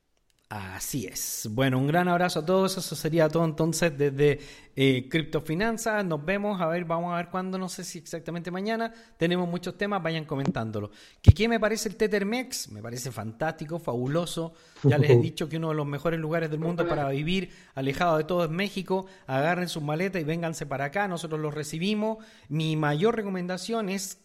[0.55, 1.49] Así es.
[1.51, 2.77] Bueno, un gran abrazo a todos.
[2.77, 4.39] Eso sería todo entonces desde
[4.73, 6.05] eh, Criptofinanzas.
[6.05, 6.61] Nos vemos.
[6.61, 7.57] A ver, vamos a ver cuándo.
[7.57, 8.93] No sé si exactamente mañana.
[9.17, 10.01] Tenemos muchos temas.
[10.01, 10.91] Vayan comentándolo.
[11.21, 12.69] ¿Qué, qué me parece el Tethermex?
[12.69, 14.53] Me parece fantástico, fabuloso.
[14.83, 18.17] Ya les he dicho que uno de los mejores lugares del mundo para vivir alejado
[18.17, 19.07] de todo es México.
[19.27, 21.09] Agarren sus maletas y vénganse para acá.
[21.09, 22.23] Nosotros los recibimos.
[22.47, 24.19] Mi mayor recomendación es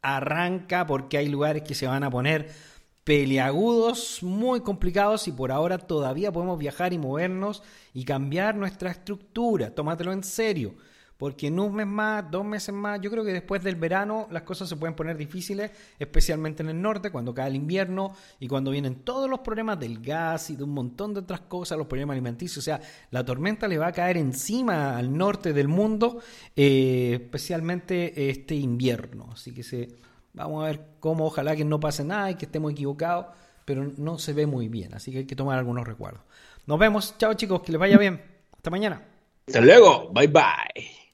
[0.00, 2.50] arranca porque hay lugares que se van a poner
[3.04, 7.62] peleagudos, muy complicados y por ahora todavía podemos viajar y movernos
[7.92, 9.74] y cambiar nuestra estructura.
[9.74, 10.74] Tómatelo en serio,
[11.18, 14.42] porque en un mes más, dos meses más, yo creo que después del verano las
[14.42, 18.70] cosas se pueden poner difíciles, especialmente en el norte, cuando cae el invierno y cuando
[18.70, 22.14] vienen todos los problemas del gas y de un montón de otras cosas, los problemas
[22.14, 22.58] alimenticios.
[22.58, 26.20] O sea, la tormenta le va a caer encima al norte del mundo,
[26.56, 29.28] eh, especialmente este invierno.
[29.30, 30.04] Así que se
[30.34, 33.26] Vamos a ver cómo, ojalá que no pase nada y que estemos equivocados,
[33.64, 36.22] pero no se ve muy bien, así que hay que tomar algunos recuerdos.
[36.66, 38.20] Nos vemos, chao chicos, que les vaya bien.
[38.52, 39.02] Hasta mañana.
[39.46, 41.04] Hasta luego, bye bye.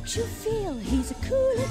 [0.00, 0.89] makes you feel he's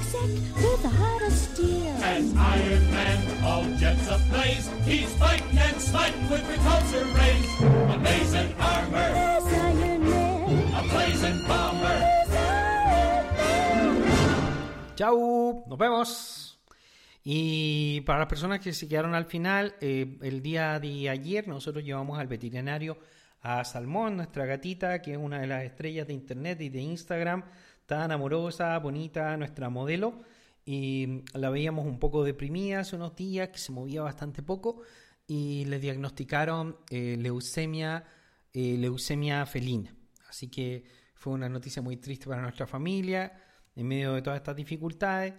[0.00, 1.96] a cool exec with a heart of steel.
[2.02, 7.46] As Iron Man, all jets ablaze, he's fighting and smiting with repulsor rays.
[7.94, 9.12] Amazing armor.
[9.12, 10.74] There's Iron Man.
[10.74, 11.98] A blazing bomber.
[14.96, 16.58] Chau, nos vemos.
[17.22, 21.84] Y para las personas que se quedaron al final, eh, el día de ayer nosotros
[21.84, 22.98] llevamos al veterinario
[23.42, 27.44] a Salmón, nuestra gatita, que es una de las estrellas de internet y de Instagram
[27.90, 30.20] tan amorosa, bonita, nuestra modelo.
[30.64, 34.82] Y la veíamos un poco deprimida hace unos días, que se movía bastante poco.
[35.26, 38.04] Y le diagnosticaron eh, leucemia,
[38.52, 39.92] eh, leucemia felina.
[40.28, 40.84] Así que
[41.14, 43.32] fue una noticia muy triste para nuestra familia,
[43.74, 45.34] en medio de todas estas dificultades.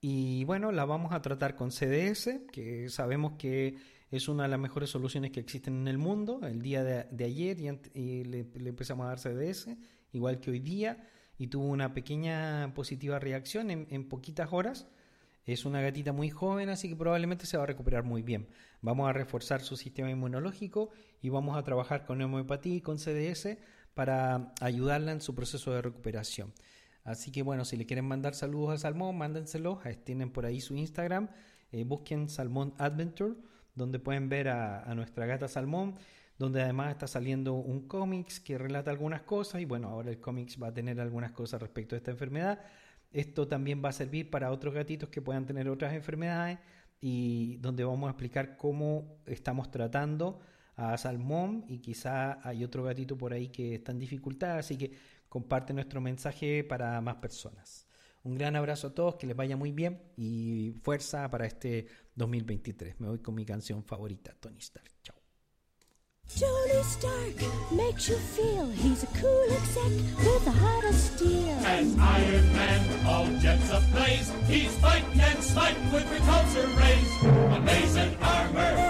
[0.00, 3.74] Y bueno, la vamos a tratar con CDS, que sabemos que
[4.08, 6.38] es una de las mejores soluciones que existen en el mundo.
[6.44, 7.58] El día de, ayer
[7.92, 9.76] y, le, le, empezamos a dar CDS,
[10.12, 11.04] igual que hoy día
[11.38, 14.88] y tuvo una pequeña positiva reacción en, poquitas horas.
[15.46, 18.48] Es una gatita muy joven, así que probablemente se va a recuperar muy bien.
[18.82, 20.90] Vamos a reforzar su sistema inmunológico
[21.22, 23.56] y vamos a trabajar con homeopatía y con CDS
[23.94, 26.52] para ayudarla en su proceso de recuperación.
[27.04, 29.78] Así que bueno, si le quieren mandar saludos a Salmón, mándenselos.
[30.04, 31.30] Tienen por ahí su Instagram.
[31.72, 33.34] Eh, busquen Salmón Adventure,
[33.74, 35.94] donde pueden ver a nuestra gata Salmón
[36.38, 40.60] donde además está saliendo un cómics que relata algunas cosas y bueno, ahora el cómics
[40.62, 42.60] va a tener algunas cosas respecto a esta enfermedad.
[43.12, 46.58] Esto también va a servir para otros gatitos que puedan tener otras enfermedades
[47.00, 50.40] y donde vamos a explicar cómo estamos tratando
[50.76, 54.92] a Salmón y quizá hay otro gatito por ahí que está en dificultad, así que
[55.28, 57.86] comparte nuestro mensaje para más personas.
[58.22, 63.00] Un gran abrazo a todos, que les vaya muy bien y fuerza para este 2023.
[63.00, 64.90] Me voy con mi canción favorita, Tony Stark.
[65.02, 65.17] Chao.
[66.36, 71.58] Tony Stark makes you feel he's a cool exec with a heart of steel.
[71.64, 77.56] As Iron Man, all jets ablaze, he's fighting and smiting with repulsor rays.
[77.56, 78.87] Amazing armor.